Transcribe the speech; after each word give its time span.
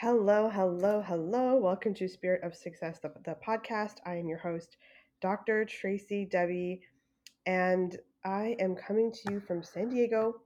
Hello, 0.00 0.48
hello, 0.48 1.02
hello. 1.02 1.56
Welcome 1.56 1.92
to 1.94 2.06
Spirit 2.06 2.44
of 2.44 2.54
Success, 2.54 3.00
the, 3.00 3.10
the 3.24 3.36
podcast. 3.44 3.94
I 4.06 4.14
am 4.14 4.28
your 4.28 4.38
host, 4.38 4.76
Dr. 5.20 5.64
Tracy 5.64 6.24
Debi, 6.24 6.82
and 7.46 7.98
I 8.24 8.54
am 8.60 8.76
coming 8.76 9.10
to 9.10 9.32
you 9.32 9.40
from 9.40 9.64
San 9.64 9.88
Diego. 9.88 10.36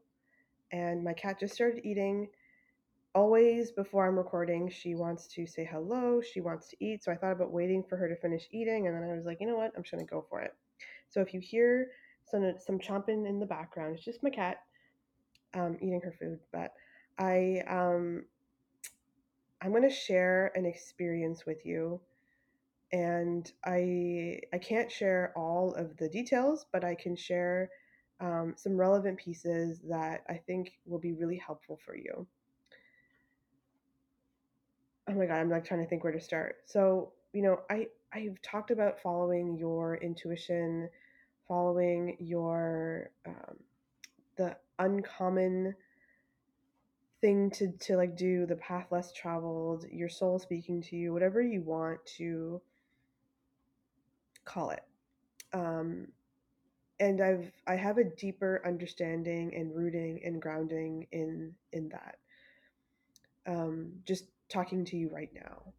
And 0.72 1.04
my 1.04 1.12
cat 1.12 1.38
just 1.38 1.52
started 1.52 1.84
eating. 1.84 2.28
Always 3.14 3.72
before 3.72 4.08
I'm 4.08 4.16
recording, 4.16 4.70
she 4.70 4.94
wants 4.94 5.26
to 5.34 5.46
say 5.46 5.68
hello, 5.70 6.22
she 6.22 6.40
wants 6.40 6.68
to 6.68 6.76
eat. 6.82 7.04
So 7.04 7.12
I 7.12 7.16
thought 7.16 7.32
about 7.32 7.52
waiting 7.52 7.84
for 7.86 7.98
her 7.98 8.08
to 8.08 8.16
finish 8.16 8.48
eating, 8.52 8.86
and 8.86 8.96
then 8.96 9.02
I 9.02 9.14
was 9.14 9.26
like, 9.26 9.36
you 9.38 9.46
know 9.46 9.56
what? 9.56 9.72
I'm 9.76 9.82
just 9.82 9.92
going 9.92 10.02
to 10.02 10.10
go 10.10 10.24
for 10.30 10.40
it. 10.40 10.54
So 11.10 11.20
if 11.20 11.34
you 11.34 11.40
hear 11.40 11.88
some, 12.24 12.54
some 12.58 12.78
chomping 12.78 13.28
in 13.28 13.38
the 13.38 13.44
background, 13.44 13.96
it's 13.96 14.04
just 14.06 14.22
my 14.22 14.30
cat 14.30 14.60
um, 15.52 15.76
eating 15.82 16.00
her 16.00 16.14
food. 16.18 16.38
But 16.54 16.72
I 17.18 17.62
um, 17.68 18.24
I'm 19.62 19.70
going 19.70 19.88
to 19.88 19.90
share 19.90 20.50
an 20.56 20.66
experience 20.66 21.46
with 21.46 21.64
you. 21.64 22.00
And 22.92 23.50
I 23.64 24.40
I 24.52 24.58
can't 24.58 24.90
share 24.92 25.32
all 25.34 25.72
of 25.74 25.96
the 25.96 26.08
details, 26.08 26.66
but 26.72 26.84
I 26.84 26.94
can 26.94 27.16
share 27.16 27.70
um, 28.20 28.54
some 28.56 28.76
relevant 28.76 29.18
pieces 29.18 29.80
that 29.88 30.24
I 30.28 30.34
think 30.34 30.72
will 30.84 30.98
be 30.98 31.12
really 31.12 31.38
helpful 31.38 31.78
for 31.86 31.96
you. 31.96 32.26
Oh 35.08 35.14
my 35.14 35.26
god, 35.26 35.36
I'm 35.36 35.48
like 35.48 35.64
trying 35.64 35.82
to 35.82 35.88
think 35.88 36.04
where 36.04 36.12
to 36.12 36.20
start. 36.20 36.56
So, 36.66 37.12
you 37.32 37.42
know, 37.42 37.60
I 37.70 37.86
I've 38.12 38.40
talked 38.42 38.70
about 38.70 39.00
following 39.00 39.56
your 39.56 39.96
intuition, 39.96 40.90
following 41.48 42.16
your 42.20 43.10
um, 43.24 43.56
the 44.36 44.56
uncommon 44.78 45.74
thing 47.22 47.50
to 47.52 47.72
to 47.78 47.96
like 47.96 48.16
do 48.16 48.44
the 48.46 48.56
path 48.56 48.86
less 48.90 49.12
traveled 49.12 49.86
your 49.90 50.10
soul 50.10 50.38
speaking 50.38 50.82
to 50.82 50.96
you 50.96 51.12
whatever 51.12 51.40
you 51.40 51.62
want 51.62 52.04
to 52.04 52.60
call 54.44 54.70
it. 54.70 54.82
Um 55.54 56.08
and 57.00 57.20
i've 57.22 57.50
i 57.66 57.74
have 57.74 57.98
a 57.98 58.04
deeper 58.04 58.60
understanding 58.66 59.54
and 59.54 59.74
rooting 59.74 60.20
and 60.24 60.42
grounding 60.42 61.06
in 61.12 61.52
in 61.72 61.88
that 61.88 62.18
um 63.46 63.92
just 64.04 64.26
talking 64.50 64.84
to 64.84 64.96
you 64.96 65.08
right 65.08 65.30
now. 65.34 65.72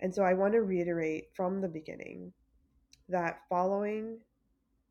And 0.00 0.14
so 0.14 0.22
i 0.22 0.34
want 0.34 0.54
to 0.54 0.62
reiterate 0.62 1.28
from 1.34 1.60
the 1.60 1.68
beginning 1.68 2.32
that 3.08 3.40
following 3.48 4.18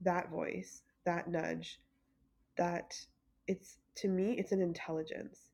that 0.02 0.30
voice 0.30 0.84
that 1.06 1.30
nudge 1.30 1.80
that 2.58 2.96
it's 3.48 3.78
to 3.96 4.08
me 4.08 4.36
it's 4.38 4.52
an 4.52 4.62
intelligence 4.62 5.52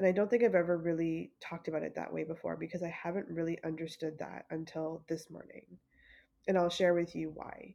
and 0.00 0.08
I 0.08 0.12
don't 0.12 0.30
think 0.30 0.42
I've 0.42 0.54
ever 0.54 0.78
really 0.78 1.30
talked 1.42 1.68
about 1.68 1.82
it 1.82 1.94
that 1.96 2.10
way 2.10 2.24
before 2.24 2.56
because 2.56 2.82
I 2.82 2.88
haven't 2.88 3.26
really 3.28 3.58
understood 3.62 4.18
that 4.18 4.46
until 4.50 5.04
this 5.10 5.28
morning. 5.28 5.66
And 6.48 6.56
I'll 6.56 6.70
share 6.70 6.94
with 6.94 7.14
you 7.14 7.32
why. 7.34 7.74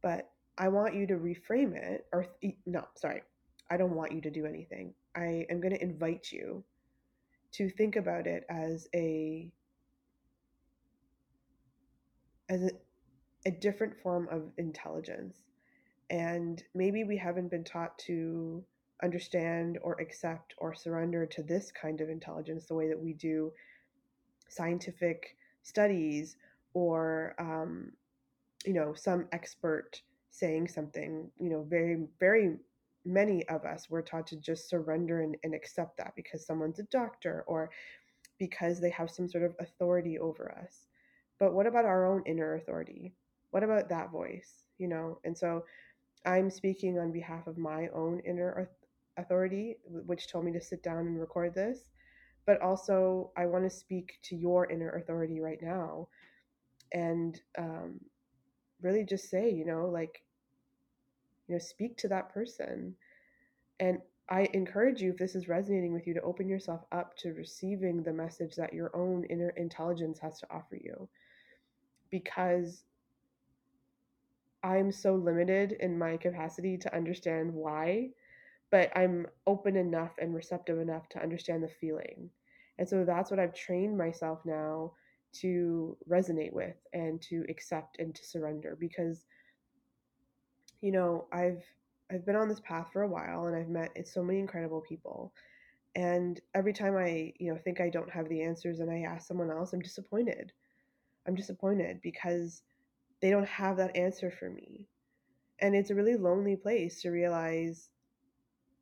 But 0.00 0.30
I 0.56 0.68
want 0.68 0.94
you 0.94 1.06
to 1.08 1.16
reframe 1.16 1.76
it, 1.76 2.06
or 2.14 2.28
no, 2.64 2.86
sorry, 2.94 3.24
I 3.68 3.76
don't 3.76 3.94
want 3.94 4.12
you 4.12 4.22
to 4.22 4.30
do 4.30 4.46
anything. 4.46 4.94
I 5.14 5.44
am 5.50 5.60
going 5.60 5.74
to 5.74 5.82
invite 5.82 6.32
you 6.32 6.64
to 7.52 7.68
think 7.68 7.96
about 7.96 8.26
it 8.26 8.46
as 8.48 8.88
a 8.94 9.50
as 12.48 12.62
a, 12.62 12.70
a 13.44 13.50
different 13.50 14.00
form 14.00 14.28
of 14.30 14.44
intelligence. 14.56 15.36
And 16.08 16.62
maybe 16.74 17.04
we 17.04 17.18
haven't 17.18 17.50
been 17.50 17.64
taught 17.64 17.98
to 18.06 18.64
understand 19.02 19.78
or 19.82 20.00
accept 20.00 20.54
or 20.58 20.74
surrender 20.74 21.26
to 21.26 21.42
this 21.42 21.70
kind 21.70 22.00
of 22.00 22.08
intelligence 22.08 22.66
the 22.66 22.74
way 22.74 22.88
that 22.88 22.98
we 22.98 23.12
do 23.12 23.52
scientific 24.48 25.36
studies 25.62 26.36
or 26.74 27.34
um, 27.38 27.92
you 28.64 28.72
know 28.72 28.94
some 28.94 29.26
expert 29.32 30.00
saying 30.30 30.68
something 30.68 31.30
you 31.40 31.50
know 31.50 31.66
very 31.68 32.06
very 32.20 32.56
many 33.04 33.46
of 33.48 33.64
us 33.64 33.88
were 33.88 34.02
taught 34.02 34.26
to 34.26 34.36
just 34.36 34.68
surrender 34.68 35.22
and, 35.22 35.36
and 35.44 35.54
accept 35.54 35.96
that 35.96 36.12
because 36.16 36.44
someone's 36.44 36.80
a 36.80 36.84
doctor 36.84 37.44
or 37.46 37.70
because 38.38 38.80
they 38.80 38.90
have 38.90 39.10
some 39.10 39.28
sort 39.28 39.44
of 39.44 39.54
authority 39.60 40.18
over 40.18 40.52
us. 40.60 40.86
But 41.38 41.54
what 41.54 41.68
about 41.68 41.84
our 41.84 42.04
own 42.04 42.24
inner 42.26 42.56
authority? 42.56 43.14
What 43.52 43.62
about 43.62 43.88
that 43.90 44.10
voice 44.10 44.66
you 44.78 44.88
know? 44.88 45.18
And 45.24 45.36
so 45.36 45.64
i'm 46.24 46.50
speaking 46.50 46.98
on 46.98 47.12
behalf 47.12 47.46
of 47.46 47.56
my 47.56 47.88
own 47.94 48.20
inner 48.26 48.68
authority, 49.16 49.76
which 49.88 50.28
told 50.28 50.44
me 50.44 50.52
to 50.52 50.60
sit 50.60 50.82
down 50.82 50.98
and 50.98 51.20
record 51.20 51.54
this. 51.54 51.80
But 52.46 52.60
also, 52.62 53.32
I 53.36 53.46
want 53.46 53.64
to 53.64 53.70
speak 53.70 54.18
to 54.24 54.36
your 54.36 54.70
inner 54.70 54.90
authority 54.90 55.40
right 55.40 55.58
now 55.60 56.08
and 56.92 57.40
um, 57.58 58.00
really 58.80 59.04
just 59.04 59.28
say, 59.28 59.50
you 59.50 59.64
know, 59.64 59.86
like, 59.86 60.22
you 61.48 61.54
know, 61.54 61.58
speak 61.58 61.96
to 61.98 62.08
that 62.08 62.32
person. 62.32 62.94
And 63.80 63.98
I 64.28 64.48
encourage 64.54 65.00
you, 65.00 65.10
if 65.10 65.18
this 65.18 65.34
is 65.34 65.48
resonating 65.48 65.92
with 65.92 66.06
you, 66.06 66.14
to 66.14 66.22
open 66.22 66.48
yourself 66.48 66.82
up 66.92 67.16
to 67.18 67.32
receiving 67.34 68.02
the 68.02 68.12
message 68.12 68.56
that 68.56 68.72
your 68.72 68.94
own 68.94 69.24
inner 69.24 69.50
intelligence 69.50 70.18
has 70.20 70.38
to 70.40 70.46
offer 70.50 70.76
you. 70.76 71.08
Because 72.10 72.84
I'm 74.62 74.90
so 74.90 75.14
limited 75.14 75.72
in 75.80 75.98
my 75.98 76.16
capacity 76.16 76.76
to 76.78 76.94
understand 76.94 77.52
why 77.52 78.10
but 78.70 78.90
I'm 78.96 79.26
open 79.46 79.76
enough 79.76 80.12
and 80.20 80.34
receptive 80.34 80.78
enough 80.78 81.08
to 81.10 81.22
understand 81.22 81.62
the 81.62 81.68
feeling. 81.68 82.30
And 82.78 82.88
so 82.88 83.04
that's 83.04 83.30
what 83.30 83.40
I've 83.40 83.54
trained 83.54 83.96
myself 83.96 84.40
now 84.44 84.92
to 85.40 85.96
resonate 86.08 86.52
with 86.52 86.76
and 86.92 87.20
to 87.22 87.44
accept 87.48 87.98
and 87.98 88.14
to 88.14 88.24
surrender 88.24 88.76
because 88.78 89.24
you 90.80 90.92
know, 90.92 91.26
I've 91.32 91.64
I've 92.10 92.24
been 92.24 92.36
on 92.36 92.48
this 92.48 92.60
path 92.60 92.88
for 92.92 93.02
a 93.02 93.08
while 93.08 93.46
and 93.46 93.56
I've 93.56 93.68
met 93.68 93.90
so 94.06 94.22
many 94.22 94.38
incredible 94.38 94.80
people. 94.80 95.32
And 95.96 96.40
every 96.54 96.72
time 96.72 96.96
I, 96.96 97.32
you 97.38 97.52
know, 97.52 97.58
think 97.58 97.80
I 97.80 97.88
don't 97.88 98.10
have 98.10 98.28
the 98.28 98.42
answers 98.42 98.80
and 98.80 98.90
I 98.90 99.00
ask 99.00 99.26
someone 99.26 99.50
else, 99.50 99.72
I'm 99.72 99.80
disappointed. 99.80 100.52
I'm 101.26 101.34
disappointed 101.34 102.00
because 102.02 102.62
they 103.20 103.30
don't 103.30 103.48
have 103.48 103.78
that 103.78 103.96
answer 103.96 104.30
for 104.30 104.48
me. 104.48 104.86
And 105.58 105.74
it's 105.74 105.90
a 105.90 105.94
really 105.94 106.16
lonely 106.16 106.54
place 106.54 107.02
to 107.02 107.10
realize 107.10 107.88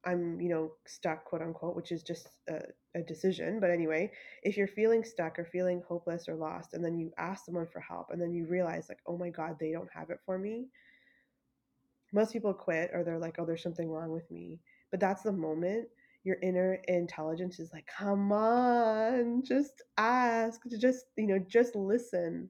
I'm, 0.06 0.41
you 0.41 0.48
know, 0.48 0.72
stuck, 0.87 1.25
quote 1.25 1.42
unquote, 1.42 1.76
which 1.76 1.92
is 1.92 2.03
just 2.03 2.28
a, 2.48 2.60
a, 2.94 3.03
decision. 3.03 3.60
But 3.60 3.70
anyway, 3.70 4.12
if 4.42 4.56
you're 4.56 4.69
feeling 4.69 5.04
stuck 5.04 5.38
or 5.38 5.44
feeling 5.44 5.82
hopeless 5.87 6.28
or 6.28 6.34
lost, 6.34 6.75
and 6.75 6.84
then 6.84 6.98
you 6.98 7.12
ask 7.19 7.44
someone 7.44 7.66
for 7.66 7.81
help, 7.81 8.10
and 8.10 8.20
then 8.20 8.32
you 8.32 8.47
realize, 8.47 8.88
like, 8.88 9.00
oh 9.06 9.16
my 9.16 9.31
God, 9.31 9.56
they 9.59 9.72
don't 9.72 9.93
have 9.94 10.10
it 10.10 10.20
for 10.25 10.38
me, 10.38 10.69
most 12.14 12.32
people 12.32 12.54
quit 12.54 12.91
or 12.94 13.03
they're 13.03 13.19
like, 13.19 13.37
oh, 13.38 13.44
there's 13.44 13.62
something 13.62 13.91
wrong 13.91 14.10
with 14.10 14.31
me. 14.31 14.60
But 14.91 15.00
that's 15.00 15.22
the 15.22 15.32
moment 15.32 15.88
your 16.22 16.37
inner 16.43 16.75
intelligence 16.88 17.59
is 17.59 17.72
like, 17.72 17.87
come 17.87 18.32
on, 18.32 19.43
just 19.44 19.82
ask, 19.98 20.60
just, 20.81 21.06
you 21.16 21.26
know, 21.26 21.38
just 21.38 21.75
listen, 21.75 22.48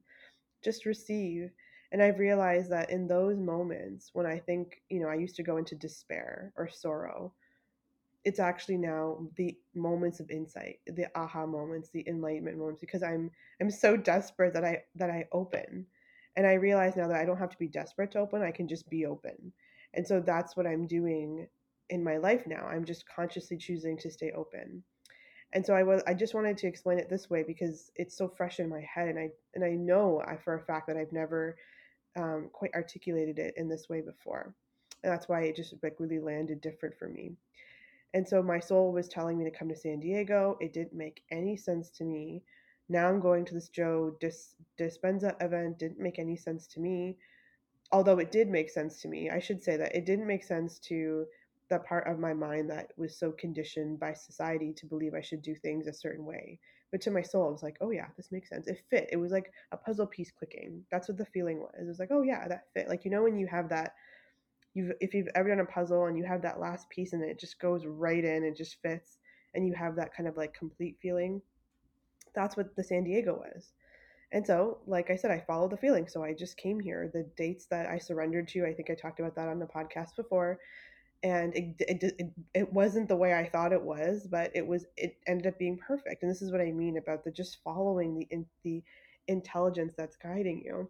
just 0.63 0.85
receive. 0.85 1.49
And 1.91 2.01
I've 2.01 2.19
realized 2.19 2.71
that 2.71 2.89
in 2.89 3.07
those 3.07 3.37
moments 3.37 4.11
when 4.13 4.25
I 4.25 4.39
think, 4.39 4.81
you 4.89 4.99
know, 4.99 5.09
I 5.09 5.15
used 5.15 5.35
to 5.37 5.43
go 5.43 5.57
into 5.57 5.75
despair 5.75 6.53
or 6.55 6.69
sorrow 6.69 7.33
it's 8.25 8.39
actually 8.39 8.77
now 8.77 9.19
the 9.35 9.55
moments 9.75 10.19
of 10.19 10.29
insight 10.31 10.79
the 10.87 11.05
aha 11.15 11.45
moments 11.45 11.89
the 11.89 12.03
enlightenment 12.07 12.57
moments 12.57 12.81
because 12.81 13.03
i'm 13.03 13.31
i'm 13.61 13.69
so 13.69 13.95
desperate 13.95 14.53
that 14.53 14.65
i 14.65 14.81
that 14.95 15.09
i 15.09 15.25
open. 15.31 15.85
And 16.37 16.45
i 16.45 16.53
realize 16.53 16.97
now 16.97 17.07
that 17.07 17.21
i 17.21 17.25
don't 17.25 17.37
have 17.37 17.51
to 17.51 17.57
be 17.57 17.67
desperate 17.67 18.11
to 18.11 18.19
open 18.19 18.41
i 18.41 18.51
can 18.51 18.67
just 18.67 18.89
be 18.89 19.05
open. 19.05 19.53
And 19.93 20.05
so 20.05 20.19
that's 20.19 20.57
what 20.57 20.67
i'm 20.67 20.87
doing 20.87 21.47
in 21.89 22.03
my 22.03 22.17
life 22.17 22.45
now. 22.47 22.65
I'm 22.65 22.83
just 22.83 23.07
consciously 23.07 23.57
choosing 23.57 23.95
to 23.99 24.11
stay 24.11 24.31
open. 24.31 24.83
And 25.53 25.65
so 25.65 25.73
i 25.73 25.83
was 25.83 26.01
i 26.07 26.13
just 26.13 26.33
wanted 26.33 26.57
to 26.57 26.67
explain 26.67 26.99
it 26.99 27.09
this 27.09 27.29
way 27.29 27.43
because 27.43 27.91
it's 27.95 28.17
so 28.17 28.27
fresh 28.27 28.59
in 28.59 28.67
my 28.67 28.81
head 28.81 29.07
and 29.07 29.19
i 29.19 29.29
and 29.53 29.63
i 29.63 29.69
know 29.69 30.21
I, 30.27 30.35
for 30.35 30.55
a 30.55 30.59
fact 30.59 30.87
that 30.87 30.97
i've 30.97 31.13
never 31.13 31.55
um, 32.17 32.49
quite 32.51 32.73
articulated 32.73 33.39
it 33.39 33.53
in 33.57 33.67
this 33.67 33.89
way 33.89 34.01
before. 34.01 34.55
And 35.03 35.11
that's 35.11 35.27
why 35.27 35.41
it 35.41 35.55
just 35.55 35.75
like 35.83 35.99
really 35.99 36.19
landed 36.19 36.61
different 36.61 36.97
for 36.97 37.07
me 37.09 37.33
and 38.15 38.25
so 38.25 38.41
my 38.41 38.61
soul 38.61 38.93
was 38.93 39.09
telling 39.09 39.37
me 39.37 39.43
to 39.43 39.51
come 39.51 39.67
to 39.67 39.75
San 39.75 39.99
Diego. 39.99 40.57
It 40.61 40.71
didn't 40.71 40.93
make 40.93 41.23
any 41.31 41.57
sense 41.57 41.89
to 41.97 42.05
me. 42.05 42.43
Now 42.87 43.09
I'm 43.09 43.19
going 43.19 43.43
to 43.43 43.53
this 43.53 43.67
Joe 43.67 44.15
Dis- 44.21 44.55
Dispenza 44.79 45.35
event. 45.41 45.79
Didn't 45.79 45.99
make 45.99 46.17
any 46.17 46.37
sense 46.37 46.65
to 46.67 46.79
me. 46.79 47.17
Although 47.91 48.19
it 48.19 48.31
did 48.31 48.47
make 48.47 48.69
sense 48.69 49.01
to 49.01 49.09
me. 49.09 49.29
I 49.29 49.39
should 49.39 49.61
say 49.61 49.75
that 49.75 49.93
it 49.93 50.05
didn't 50.05 50.27
make 50.27 50.45
sense 50.45 50.79
to 50.87 51.25
the 51.69 51.79
part 51.79 52.07
of 52.07 52.17
my 52.17 52.33
mind 52.33 52.69
that 52.69 52.93
was 52.95 53.17
so 53.17 53.33
conditioned 53.33 53.99
by 53.99 54.13
society 54.13 54.71
to 54.77 54.85
believe 54.85 55.13
I 55.13 55.21
should 55.21 55.41
do 55.41 55.53
things 55.53 55.85
a 55.85 55.93
certain 55.93 56.23
way. 56.23 56.57
But 56.91 57.01
to 57.01 57.11
my 57.11 57.21
soul, 57.21 57.49
I 57.49 57.51
was 57.51 57.63
like, 57.63 57.75
oh 57.81 57.89
yeah, 57.89 58.07
this 58.15 58.31
makes 58.31 58.47
sense. 58.47 58.67
It 58.67 58.81
fit. 58.89 59.09
It 59.11 59.17
was 59.17 59.33
like 59.33 59.51
a 59.73 59.77
puzzle 59.77 60.07
piece 60.07 60.31
clicking. 60.31 60.85
That's 60.89 61.09
what 61.09 61.17
the 61.17 61.25
feeling 61.25 61.59
was. 61.59 61.73
It 61.77 61.85
was 61.85 61.99
like, 61.99 62.11
oh 62.11 62.21
yeah, 62.21 62.47
that 62.47 62.67
fit. 62.73 62.87
Like, 62.87 63.03
you 63.03 63.11
know, 63.11 63.23
when 63.23 63.37
you 63.37 63.47
have 63.47 63.67
that 63.69 63.93
you've 64.75 64.91
if 64.99 65.13
you've 65.13 65.29
ever 65.33 65.49
done 65.49 65.59
a 65.59 65.65
puzzle 65.65 66.05
and 66.05 66.17
you 66.17 66.23
have 66.23 66.41
that 66.43 66.59
last 66.59 66.89
piece 66.89 67.13
and 67.13 67.23
it 67.23 67.39
just 67.39 67.59
goes 67.59 67.85
right 67.85 68.23
in 68.23 68.43
and 68.43 68.55
just 68.55 68.81
fits 68.81 69.17
and 69.55 69.65
you 69.65 69.73
have 69.73 69.95
that 69.95 70.13
kind 70.13 70.29
of 70.29 70.37
like 70.37 70.53
complete 70.53 70.97
feeling. 71.01 71.41
That's 72.35 72.57
what 72.57 72.75
the 72.75 72.83
San 72.83 73.05
Diego 73.05 73.35
was. 73.35 73.71
And 74.31 74.45
so, 74.45 74.79
like 74.85 75.09
I 75.09 75.15
said, 75.15 75.31
I 75.31 75.39
followed 75.39 75.71
the 75.71 75.77
feeling. 75.77 76.07
So 76.07 76.23
I 76.23 76.33
just 76.33 76.57
came 76.57 76.79
here. 76.79 77.09
The 77.13 77.25
dates 77.37 77.67
that 77.67 77.87
I 77.87 77.97
surrendered 77.97 78.49
to, 78.49 78.65
I 78.65 78.73
think 78.73 78.89
I 78.89 78.95
talked 78.95 79.19
about 79.21 79.35
that 79.35 79.47
on 79.47 79.59
the 79.59 79.65
podcast 79.65 80.15
before. 80.17 80.59
And 81.23 81.55
it, 81.55 81.75
it, 81.79 82.03
it, 82.19 82.31
it 82.53 82.73
wasn't 82.73 83.07
the 83.07 83.15
way 83.15 83.33
I 83.33 83.47
thought 83.47 83.71
it 83.71 83.81
was, 83.81 84.27
but 84.29 84.51
it 84.53 84.67
was, 84.67 84.85
it 84.97 85.17
ended 85.25 85.47
up 85.47 85.57
being 85.57 85.77
perfect. 85.77 86.21
And 86.21 86.29
this 86.29 86.41
is 86.41 86.51
what 86.51 86.59
I 86.59 86.71
mean 86.71 86.97
about 86.97 87.23
the 87.23 87.31
just 87.31 87.63
following 87.63 88.19
the, 88.19 88.27
in, 88.29 88.45
the 88.63 88.83
intelligence 89.27 89.93
that's 89.95 90.17
guiding 90.17 90.61
you. 90.65 90.89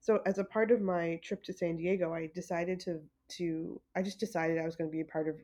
So 0.00 0.20
as 0.26 0.38
a 0.38 0.44
part 0.44 0.70
of 0.70 0.82
my 0.82 1.18
trip 1.22 1.42
to 1.44 1.52
San 1.52 1.76
Diego, 1.76 2.12
I 2.12 2.30
decided 2.34 2.78
to, 2.80 3.00
to, 3.38 3.80
I 3.96 4.02
just 4.02 4.20
decided 4.20 4.58
I 4.58 4.64
was 4.64 4.76
going 4.76 4.90
to 4.90 4.94
be 4.94 5.00
a 5.00 5.04
part 5.04 5.28
of 5.28 5.36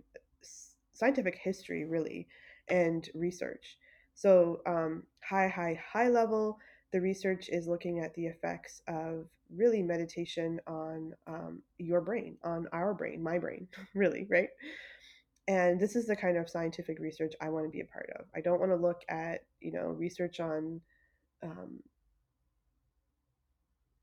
scientific 0.93 1.39
history, 1.43 1.85
really, 1.85 2.27
and 2.69 3.09
research. 3.15 3.79
So, 4.15 4.61
um, 4.67 5.05
high, 5.23 5.49
high, 5.49 5.81
high 5.93 6.09
level, 6.09 6.59
the 6.93 7.01
research 7.01 7.49
is 7.49 7.69
looking 7.69 8.01
at 8.01 8.15
the 8.15 8.27
effects 8.27 8.83
of 8.89 9.27
really 9.55 9.83
meditation 9.83 10.61
on 10.67 11.13
um, 11.27 11.63
your 11.79 12.01
brain, 12.01 12.37
on 12.43 12.67
our 12.73 12.95
brain, 12.95 13.23
my 13.23 13.39
brain, 13.39 13.69
really, 13.95 14.27
right? 14.29 14.49
And 15.47 15.81
this 15.81 15.97
is 15.97 16.07
the 16.07 16.17
kind 16.17 16.37
of 16.37 16.51
scientific 16.51 16.99
research 16.99 17.33
I 17.41 17.49
want 17.49 17.65
to 17.65 17.71
be 17.71 17.81
a 17.81 17.85
part 17.87 18.11
of. 18.19 18.27
I 18.35 18.41
don't 18.41 18.61
want 18.61 18.71
to 18.73 18.77
look 18.77 19.01
at, 19.09 19.45
you 19.61 19.73
know, 19.73 19.87
research 19.87 20.41
on 20.41 20.81
um, 21.43 21.79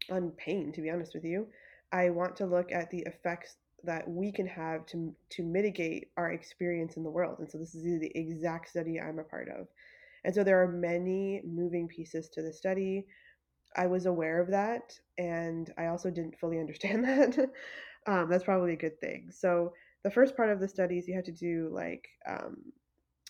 on 0.09 0.31
pain. 0.31 0.71
To 0.71 0.81
be 0.81 0.89
honest 0.89 1.13
with 1.13 1.23
you, 1.23 1.47
I 1.91 2.09
want 2.09 2.35
to 2.37 2.45
look 2.45 2.71
at 2.71 2.89
the 2.89 2.99
effects 2.99 3.57
that 3.85 4.07
we 4.07 4.31
can 4.31 4.47
have 4.47 4.85
to 4.87 5.15
to 5.31 5.43
mitigate 5.43 6.09
our 6.17 6.31
experience 6.31 6.97
in 6.97 7.03
the 7.03 7.09
world. 7.09 7.39
And 7.39 7.49
so 7.49 7.57
this 7.57 7.75
is 7.75 7.99
the 7.99 8.11
exact 8.15 8.69
study 8.69 8.99
I'm 8.99 9.19
a 9.19 9.23
part 9.23 9.49
of. 9.49 9.67
And 10.23 10.33
so 10.33 10.43
there 10.43 10.61
are 10.61 10.67
many 10.67 11.41
moving 11.45 11.87
pieces 11.87 12.29
to 12.29 12.41
the 12.41 12.51
study. 12.51 13.05
I 13.75 13.87
was 13.87 14.05
aware 14.05 14.41
of 14.41 14.49
that, 14.49 14.97
and 15.17 15.71
I 15.77 15.87
also 15.87 16.09
didn't 16.09 16.39
fully 16.39 16.59
understand 16.59 17.03
that. 17.05 17.49
um, 18.07 18.29
that's 18.29 18.43
probably 18.43 18.73
a 18.73 18.77
good 18.77 18.99
thing. 18.99 19.29
So 19.31 19.73
the 20.03 20.11
first 20.11 20.35
part 20.35 20.49
of 20.49 20.59
the 20.59 20.67
study 20.67 20.97
is 20.97 21.07
you 21.07 21.15
have 21.15 21.25
to 21.25 21.31
do 21.31 21.69
like 21.73 22.07
um, 22.27 22.57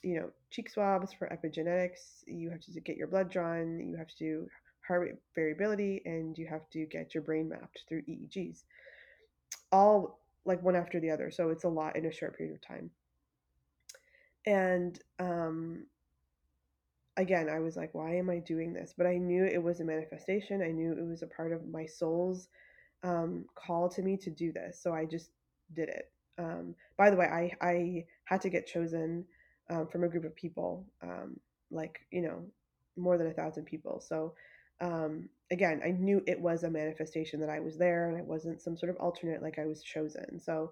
you 0.04 0.20
know 0.20 0.30
cheek 0.52 0.70
swabs 0.70 1.14
for 1.14 1.30
epigenetics. 1.30 2.24
You 2.28 2.50
have 2.50 2.62
to 2.62 2.82
get 2.82 2.98
your 2.98 3.08
blood 3.08 3.30
drawn. 3.30 3.80
You 3.80 3.98
have 3.98 4.08
to 4.08 4.18
do 4.18 4.48
heart 4.88 5.02
rate 5.02 5.16
variability, 5.36 6.02
and 6.06 6.38
you 6.38 6.48
have 6.48 6.70
to 6.72 6.86
get 6.86 7.14
your 7.14 7.24
brain 7.24 7.50
mapped 7.50 7.84
through 7.88 8.04
EEGs. 8.04 8.64
All 9.72 10.20
like 10.46 10.62
one 10.64 10.76
after 10.76 11.00
the 11.00 11.12
other. 11.12 11.32
So 11.32 11.50
it's 11.50 11.64
a 11.64 11.70
lot 11.70 11.96
in 11.96 12.06
a 12.06 12.12
short 12.12 12.38
period 12.38 12.56
of 12.56 12.62
time. 12.62 12.92
And 14.46 15.00
um, 15.20 15.86
again, 17.18 17.50
I 17.50 17.60
was 17.60 17.76
like, 17.76 17.94
why 17.94 18.16
am 18.16 18.30
I 18.30 18.40
doing 18.40 18.74
this? 18.74 18.94
But 18.96 19.08
I 19.08 19.18
knew 19.18 19.44
it 19.44 19.62
was 19.62 19.80
a 19.80 19.86
manifestation. 19.86 20.62
I 20.62 20.72
knew 20.72 20.94
it 20.94 21.06
was 21.06 21.24
a 21.24 21.28
part 21.28 21.52
of 21.52 21.68
my 21.68 21.86
soul's 21.86 22.48
um, 23.04 23.46
call 23.56 23.90
to 23.90 24.02
me 24.02 24.18
to 24.18 24.30
do 24.30 24.52
this. 24.52 24.80
So 24.82 24.94
I 24.94 25.06
just 25.06 25.32
did 25.74 25.90
it. 25.90 26.12
Um, 26.38 26.76
by 26.98 27.10
the 27.10 27.16
way, 27.16 27.26
I, 27.26 27.52
I 27.66 28.06
had 28.26 28.42
to 28.42 28.50
get 28.50 28.68
chosen 28.68 29.26
um, 29.70 29.88
from 29.88 30.04
a 30.04 30.10
group 30.10 30.26
of 30.26 30.36
people, 30.36 30.86
um, 31.02 31.40
like, 31.72 32.06
you 32.12 32.22
know, 32.22 32.44
more 32.98 33.18
than 33.18 33.28
a 33.28 33.34
thousand 33.34 33.66
people. 33.66 34.00
So 34.00 34.34
um, 34.82 35.30
again, 35.52 35.82
I 35.86 35.92
knew 35.92 36.22
it 36.28 36.40
was 36.40 36.64
a 36.64 36.70
manifestation 36.70 37.40
that 37.42 37.50
I 37.50 37.60
was 37.60 37.78
there 37.78 38.10
and 38.10 38.18
I 38.18 38.22
wasn't 38.22 38.62
some 38.62 38.78
sort 38.78 38.90
of 38.90 38.98
alternate, 38.98 39.42
like 39.42 39.60
I 39.60 39.66
was 39.66 39.84
chosen. 39.84 40.40
So 40.40 40.72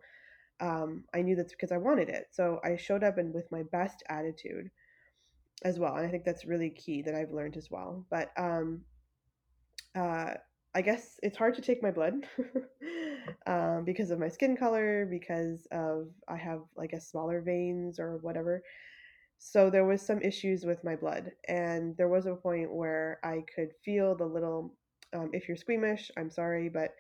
um, 0.60 1.04
I 1.14 1.22
knew 1.22 1.36
that's 1.36 1.54
because 1.54 1.72
I 1.72 1.78
wanted 1.78 2.10
it. 2.10 2.28
So 2.32 2.60
I 2.64 2.76
showed 2.78 3.04
up 3.04 3.18
and 3.18 3.34
with 3.34 3.52
my 3.52 3.64
best 3.72 4.04
attitude 4.10 4.70
as 5.64 5.80
well. 5.80 5.96
And 5.96 6.06
I 6.06 6.10
think 6.10 6.26
that's 6.26 6.46
really 6.46 6.70
key 6.70 7.02
that 7.04 7.16
I've 7.16 7.32
learned 7.32 7.58
as 7.58 7.70
well. 7.72 8.06
But 8.10 8.32
um, 8.38 8.82
uh, 9.96 10.34
I 10.76 10.82
guess 10.82 11.20
it's 11.22 11.38
hard 11.38 11.56
to 11.56 11.62
take 11.62 11.84
my 11.84 11.92
blood 11.92 12.16
um, 13.48 13.84
because 13.86 14.10
of 14.10 14.20
my 14.20 14.28
skin 14.28 14.58
color, 14.58 15.06
because 15.06 15.68
of 15.72 16.08
I 16.28 16.38
have 16.38 16.62
like 16.76 16.94
a 16.94 17.02
smaller 17.02 17.42
veins 17.42 18.00
or 18.00 18.18
whatever. 18.18 18.64
So 19.38 19.70
there 19.70 19.86
was 19.86 20.02
some 20.02 20.22
issues 20.22 20.66
with 20.66 20.84
my 20.84 20.96
blood, 20.96 21.32
and 21.48 21.96
there 21.98 22.08
was 22.08 22.26
a 22.26 22.36
point 22.36 22.72
where 22.74 23.20
I 23.24 23.44
could 23.54 23.74
feel 23.84 24.16
the 24.16 24.26
little. 24.26 24.76
Um, 25.14 25.30
if 25.34 25.48
you're 25.48 25.58
squeamish, 25.58 26.10
I'm 26.18 26.32
sorry, 26.32 26.70
but 26.70 26.96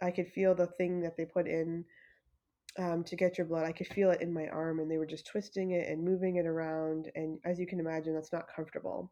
I 0.00 0.10
could 0.10 0.28
feel 0.28 0.54
the 0.54 0.66
thing 0.66 1.00
that 1.02 1.16
they 1.16 1.24
put 1.26 1.46
in 1.46 1.84
um, 2.78 3.04
to 3.04 3.16
get 3.16 3.36
your 3.36 3.46
blood. 3.46 3.66
I 3.66 3.72
could 3.72 3.88
feel 3.88 4.10
it 4.10 4.22
in 4.22 4.32
my 4.32 4.46
arm, 4.48 4.78
and 4.80 4.90
they 4.90 4.98
were 4.98 5.06
just 5.06 5.26
twisting 5.26 5.72
it 5.72 5.88
and 5.88 6.04
moving 6.04 6.36
it 6.36 6.46
around. 6.46 7.10
And 7.14 7.38
as 7.44 7.58
you 7.58 7.66
can 7.66 7.80
imagine, 7.80 8.14
that's 8.14 8.32
not 8.32 8.48
comfortable. 8.54 9.10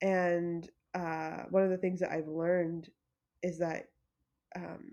And 0.00 0.68
uh, 0.94 1.44
one 1.50 1.64
of 1.64 1.70
the 1.70 1.78
things 1.78 2.00
that 2.00 2.12
I've 2.12 2.28
learned 2.28 2.88
is 3.42 3.58
that 3.58 3.86
um, 4.56 4.92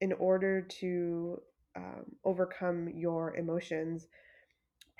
in 0.00 0.12
order 0.14 0.62
to 0.62 1.40
um, 1.76 2.04
overcome 2.24 2.88
your 2.94 3.34
emotions, 3.36 4.06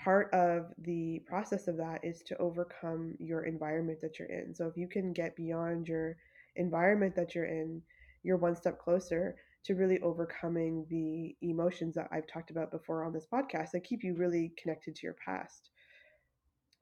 part 0.06 0.32
of 0.32 0.66
the 0.78 1.20
process 1.26 1.66
of 1.66 1.76
that 1.76 1.98
is 2.04 2.22
to 2.22 2.38
overcome 2.38 3.16
your 3.18 3.44
environment 3.44 3.98
that 4.00 4.20
you're 4.20 4.28
in. 4.28 4.54
So 4.54 4.68
if 4.68 4.76
you 4.76 4.86
can 4.86 5.12
get 5.12 5.34
beyond 5.34 5.88
your 5.88 6.16
environment 6.54 7.16
that 7.16 7.34
you're 7.34 7.46
in, 7.46 7.82
you're 8.22 8.36
one 8.36 8.54
step 8.54 8.78
closer 8.78 9.34
to 9.64 9.74
really 9.74 9.98
overcoming 10.02 10.86
the 10.90 11.34
emotions 11.44 11.96
that 11.96 12.08
I've 12.12 12.28
talked 12.28 12.52
about 12.52 12.70
before 12.70 13.04
on 13.04 13.12
this 13.12 13.26
podcast 13.26 13.72
that 13.72 13.82
keep 13.82 14.04
you 14.04 14.14
really 14.14 14.52
connected 14.56 14.94
to 14.94 15.00
your 15.02 15.16
past. 15.24 15.70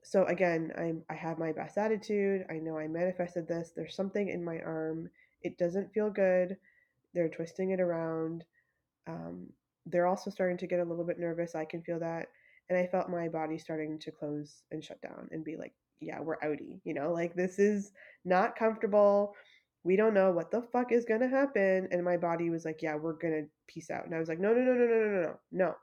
So 0.03 0.27
again, 0.27 0.71
I'm 0.77 1.03
I 1.09 1.15
have 1.15 1.39
my 1.39 1.53
best 1.53 1.79
attitude. 1.79 2.45
I 2.51 2.59
know 2.59 2.77
I 2.77 2.89
manifested 2.89 3.49
this. 3.49 3.73
There's 3.75 3.97
something 3.97 4.29
in 4.29 4.45
my 4.45 4.59
arm. 4.59 5.09
It 5.41 5.57
doesn't 5.57 5.95
feel 5.95 6.11
good. 6.11 6.59
They're 7.15 7.31
twisting 7.31 7.71
it 7.71 7.81
around. 7.81 8.45
Um, 9.07 9.47
they're 9.87 10.07
also 10.07 10.31
starting 10.31 10.59
to 10.59 10.67
get 10.67 10.81
a 10.81 10.85
little 10.85 11.07
bit 11.07 11.19
nervous. 11.19 11.55
I 11.55 11.65
can 11.65 11.81
feel 11.81 12.01
that. 12.01 12.27
And 12.69 12.79
I 12.79 12.87
felt 12.87 13.11
my 13.11 13.29
body 13.29 13.59
starting 13.59 13.99
to 14.01 14.11
close 14.11 14.63
and 14.71 14.83
shut 14.83 15.01
down 15.03 15.29
and 15.33 15.45
be 15.45 15.57
like, 15.57 15.73
yeah, 16.01 16.21
we're 16.21 16.39
outie, 16.39 16.81
you 16.85 16.95
know, 16.95 17.13
like 17.13 17.35
this 17.35 17.59
is 17.59 17.93
not 18.25 18.57
comfortable 18.57 19.35
we 19.85 19.97
don't 19.97 20.15
know 20.15 20.33
what 20.33 20.51
the 20.51 20.63
fuck 20.63 20.91
is 20.91 21.05
gonna 21.05 21.29
happen. 21.29 21.89
And 21.93 22.03
my 22.03 22.17
body 22.17 22.51
was 22.51 22.65
like, 22.65 22.81
yeah, 22.83 22.97
we're 22.97 23.13
gonna 23.13 23.43
peace 23.69 23.91
out. 23.91 24.07
And 24.07 24.15
I 24.15 24.19
was 24.19 24.29
like, 24.29 24.41
no, 24.41 24.53
no, 24.53 24.63
no, 24.63 24.73
no, 24.73 24.87
no, 24.87 24.97
no, 24.97 25.09
no, 25.11 25.35
no, 25.53 25.75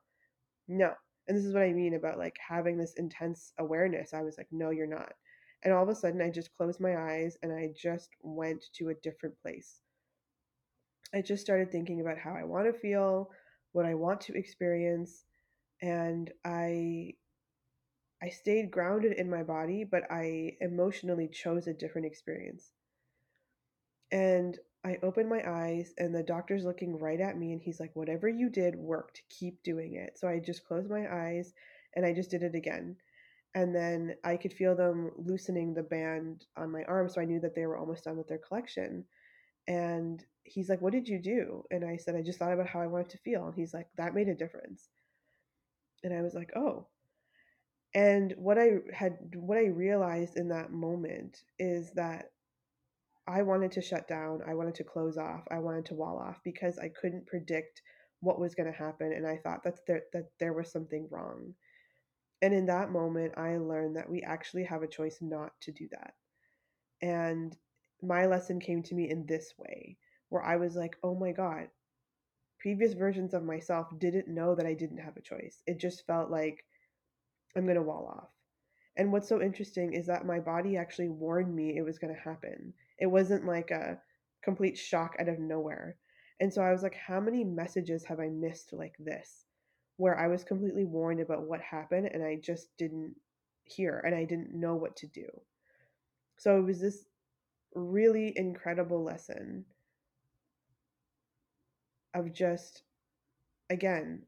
no. 0.67 0.91
And 1.27 1.37
this 1.37 1.45
is 1.45 1.53
what 1.53 1.63
I 1.63 1.71
mean 1.71 1.93
about 1.93 2.17
like 2.17 2.35
having 2.45 2.77
this 2.77 2.95
intense 2.97 3.53
awareness. 3.59 4.13
I 4.13 4.23
was 4.23 4.37
like, 4.37 4.47
no, 4.51 4.71
you're 4.71 4.87
not. 4.87 5.13
And 5.63 5.71
all 5.71 5.83
of 5.83 5.89
a 5.89 5.95
sudden, 5.95 6.21
I 6.21 6.31
just 6.31 6.49
closed 6.57 6.79
my 6.79 6.97
eyes 6.97 7.37
and 7.43 7.53
I 7.53 7.69
just 7.77 8.09
went 8.23 8.65
to 8.73 8.89
a 8.89 8.95
different 8.95 9.35
place. 9.39 9.81
I 11.13 11.21
just 11.21 11.43
started 11.43 11.71
thinking 11.71 12.01
about 12.01 12.17
how 12.17 12.33
I 12.33 12.43
want 12.43 12.65
to 12.65 12.79
feel, 12.79 13.29
what 13.73 13.85
I 13.85 13.93
want 13.93 14.19
to 14.21 14.33
experience, 14.35 15.25
and 15.81 16.31
I 16.45 17.15
I 18.23 18.29
stayed 18.29 18.69
grounded 18.69 19.13
in 19.13 19.29
my 19.29 19.41
body, 19.41 19.83
but 19.83 20.03
I 20.11 20.57
emotionally 20.61 21.27
chose 21.27 21.67
a 21.67 21.73
different 21.73 22.05
experience. 22.05 22.71
And 24.11 24.59
I 24.83 24.97
opened 25.03 25.29
my 25.29 25.41
eyes, 25.47 25.93
and 25.97 26.13
the 26.13 26.23
doctor's 26.23 26.63
looking 26.63 26.99
right 26.99 27.19
at 27.19 27.37
me, 27.37 27.51
and 27.53 27.61
he's 27.61 27.79
like, 27.79 27.95
Whatever 27.95 28.27
you 28.29 28.49
did 28.49 28.75
worked. 28.75 29.23
Keep 29.29 29.63
doing 29.63 29.95
it. 29.95 30.17
So 30.17 30.27
I 30.27 30.39
just 30.39 30.65
closed 30.65 30.89
my 30.89 31.11
eyes 31.11 31.53
and 31.95 32.05
I 32.05 32.13
just 32.13 32.31
did 32.31 32.43
it 32.43 32.55
again. 32.55 32.95
And 33.53 33.75
then 33.75 34.15
I 34.23 34.37
could 34.37 34.53
feel 34.53 34.75
them 34.75 35.11
loosening 35.17 35.73
the 35.73 35.83
band 35.83 36.45
on 36.55 36.71
my 36.71 36.83
arm. 36.83 37.09
So 37.09 37.19
I 37.21 37.25
knew 37.25 37.39
that 37.41 37.53
they 37.53 37.65
were 37.65 37.77
almost 37.77 38.05
done 38.05 38.17
with 38.17 38.27
their 38.27 38.37
collection. 38.37 39.05
And 39.67 40.23
he's 40.43 40.69
like, 40.69 40.81
What 40.81 40.93
did 40.93 41.07
you 41.07 41.19
do? 41.19 41.63
And 41.71 41.85
I 41.85 41.97
said, 41.97 42.15
I 42.15 42.21
just 42.21 42.39
thought 42.39 42.53
about 42.53 42.67
how 42.67 42.81
I 42.81 42.87
wanted 42.87 43.09
to 43.11 43.17
feel. 43.19 43.45
And 43.47 43.55
he's 43.55 43.73
like, 43.73 43.87
That 43.97 44.15
made 44.15 44.29
a 44.29 44.35
difference. 44.35 44.89
And 46.03 46.13
I 46.13 46.21
was 46.21 46.33
like, 46.33 46.51
Oh. 46.55 46.87
And 47.93 48.33
what 48.37 48.57
I 48.57 48.79
had, 48.93 49.17
what 49.35 49.57
I 49.57 49.65
realized 49.65 50.37
in 50.37 50.47
that 50.49 50.71
moment 50.71 51.43
is 51.59 51.91
that 51.93 52.31
I 53.27 53.41
wanted 53.43 53.71
to 53.73 53.81
shut 53.81 54.07
down. 54.07 54.41
I 54.47 54.53
wanted 54.53 54.75
to 54.75 54.83
close 54.83 55.17
off. 55.17 55.43
I 55.51 55.59
wanted 55.59 55.85
to 55.87 55.95
wall 55.95 56.17
off 56.19 56.39
because 56.43 56.77
I 56.79 56.89
couldn't 56.89 57.27
predict 57.27 57.81
what 58.19 58.39
was 58.39 58.55
going 58.55 58.71
to 58.71 58.77
happen 58.77 59.11
and 59.13 59.25
I 59.25 59.37
thought 59.37 59.63
that 59.63 59.79
there 59.87 60.03
that 60.13 60.29
there 60.39 60.53
was 60.53 60.71
something 60.71 61.07
wrong. 61.09 61.55
And 62.41 62.53
in 62.53 62.67
that 62.67 62.91
moment 62.91 63.33
I 63.37 63.57
learned 63.57 63.95
that 63.97 64.09
we 64.09 64.21
actually 64.21 64.65
have 64.65 64.83
a 64.83 64.87
choice 64.87 65.19
not 65.21 65.53
to 65.61 65.71
do 65.71 65.87
that. 65.91 66.13
And 67.01 67.55
my 68.01 68.27
lesson 68.27 68.59
came 68.59 68.83
to 68.83 68.95
me 68.95 69.09
in 69.09 69.25
this 69.25 69.53
way 69.57 69.97
where 70.29 70.43
I 70.43 70.57
was 70.57 70.75
like, 70.75 70.97
"Oh 71.03 71.15
my 71.15 71.31
god, 71.31 71.69
previous 72.61 72.93
versions 72.93 73.33
of 73.33 73.43
myself 73.43 73.87
didn't 73.97 74.27
know 74.27 74.53
that 74.55 74.65
I 74.65 74.73
didn't 74.73 74.99
have 74.99 75.17
a 75.17 75.21
choice. 75.21 75.63
It 75.65 75.79
just 75.79 76.05
felt 76.05 76.29
like 76.29 76.63
I'm 77.55 77.63
going 77.63 77.75
to 77.75 77.81
wall 77.81 78.13
off. 78.15 78.29
And 78.97 79.11
what's 79.11 79.27
so 79.27 79.41
interesting 79.41 79.93
is 79.93 80.05
that 80.07 80.25
my 80.25 80.39
body 80.39 80.77
actually 80.77 81.09
warned 81.09 81.55
me 81.55 81.77
it 81.77 81.85
was 81.85 81.97
going 81.97 82.13
to 82.13 82.21
happen. 82.21 82.73
It 82.99 83.07
wasn't 83.07 83.45
like 83.45 83.71
a 83.71 83.97
complete 84.43 84.77
shock 84.77 85.15
out 85.19 85.29
of 85.29 85.39
nowhere. 85.39 85.95
And 86.39 86.53
so 86.53 86.61
I 86.61 86.71
was 86.71 86.83
like, 86.83 86.95
how 86.95 87.19
many 87.19 87.43
messages 87.43 88.03
have 88.05 88.19
I 88.19 88.29
missed 88.29 88.73
like 88.73 88.95
this? 88.99 89.45
Where 89.97 90.17
I 90.17 90.27
was 90.27 90.43
completely 90.43 90.85
warned 90.85 91.19
about 91.19 91.47
what 91.47 91.61
happened 91.61 92.09
and 92.11 92.23
I 92.23 92.37
just 92.43 92.67
didn't 92.77 93.15
hear 93.63 94.03
and 94.05 94.13
I 94.13 94.25
didn't 94.25 94.53
know 94.53 94.75
what 94.75 94.95
to 94.97 95.07
do. 95.07 95.27
So 96.37 96.57
it 96.57 96.63
was 96.63 96.81
this 96.81 97.05
really 97.73 98.33
incredible 98.35 99.03
lesson 99.03 99.65
of 102.13 102.33
just 102.33 102.83
again 103.69 104.23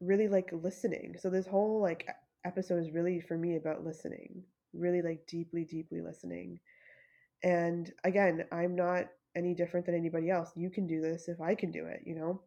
really 0.00 0.28
like 0.28 0.50
listening. 0.52 1.16
So 1.18 1.30
this 1.30 1.46
whole 1.46 1.80
like 1.80 2.08
episode 2.44 2.80
is 2.80 2.92
really 2.92 3.20
for 3.20 3.36
me 3.36 3.56
about 3.56 3.84
listening, 3.84 4.42
really 4.72 5.02
like 5.02 5.26
deeply 5.26 5.64
deeply 5.64 6.00
listening. 6.00 6.60
And 7.42 7.92
again, 8.04 8.44
I'm 8.52 8.74
not 8.76 9.06
any 9.36 9.54
different 9.54 9.86
than 9.86 9.94
anybody 9.94 10.30
else. 10.30 10.50
You 10.56 10.70
can 10.70 10.86
do 10.86 11.00
this 11.00 11.28
if 11.28 11.40
I 11.40 11.54
can 11.54 11.70
do 11.70 11.86
it, 11.86 12.00
you 12.04 12.14
know? 12.14 12.42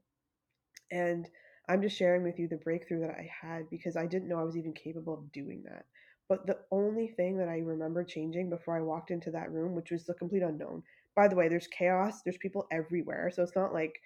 And 0.91 1.29
I'm 1.69 1.81
just 1.81 1.97
sharing 1.97 2.23
with 2.23 2.39
you 2.39 2.47
the 2.47 2.57
breakthrough 2.57 3.01
that 3.01 3.11
I 3.11 3.29
had 3.41 3.69
because 3.69 3.95
I 3.95 4.05
didn't 4.05 4.27
know 4.27 4.39
I 4.39 4.43
was 4.43 4.57
even 4.57 4.73
capable 4.73 5.13
of 5.13 5.31
doing 5.31 5.63
that. 5.63 5.85
But 6.29 6.45
the 6.47 6.59
only 6.71 7.07
thing 7.07 7.37
that 7.37 7.49
I 7.49 7.57
remember 7.59 8.03
changing 8.03 8.49
before 8.49 8.77
I 8.77 8.81
walked 8.81 9.11
into 9.11 9.31
that 9.31 9.51
room, 9.51 9.75
which 9.75 9.91
was 9.91 10.05
the 10.05 10.13
complete 10.13 10.43
unknown. 10.43 10.83
By 11.15 11.27
the 11.27 11.35
way, 11.35 11.47
there's 11.47 11.67
chaos, 11.67 12.21
there's 12.23 12.37
people 12.37 12.67
everywhere. 12.71 13.31
So 13.33 13.43
it's 13.43 13.55
not 13.55 13.73
like 13.73 13.99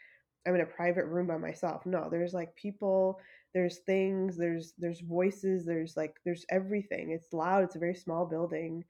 I'm 0.47 0.55
in 0.55 0.61
a 0.61 0.65
private 0.65 1.05
room 1.05 1.27
by 1.27 1.37
myself. 1.37 1.85
No, 1.85 2.07
there's 2.09 2.33
like 2.33 2.55
people, 2.55 3.19
there's 3.53 3.79
things, 3.79 4.37
there's 4.37 4.73
there's 4.77 5.01
voices, 5.01 5.65
there's 5.65 5.97
like 5.97 6.15
there's 6.25 6.45
everything. 6.49 7.11
It's 7.11 7.33
loud, 7.33 7.63
it's 7.63 7.75
a 7.75 7.79
very 7.79 7.95
small 7.95 8.25
building. 8.25 8.85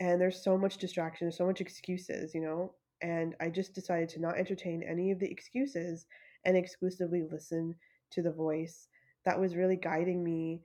And 0.00 0.20
there's 0.20 0.42
so 0.42 0.56
much 0.58 0.78
distraction, 0.78 1.26
there's 1.26 1.36
so 1.38 1.46
much 1.46 1.60
excuses, 1.60 2.34
you 2.34 2.40
know? 2.40 2.74
And 3.02 3.34
I 3.40 3.48
just 3.48 3.74
decided 3.74 4.08
to 4.10 4.20
not 4.20 4.38
entertain 4.38 4.82
any 4.82 5.10
of 5.10 5.18
the 5.18 5.30
excuses 5.30 6.06
and 6.44 6.56
exclusively 6.56 7.22
listen 7.30 7.74
to 8.12 8.22
the 8.22 8.32
voice 8.32 8.88
that 9.24 9.38
was 9.38 9.56
really 9.56 9.76
guiding 9.76 10.24
me 10.24 10.62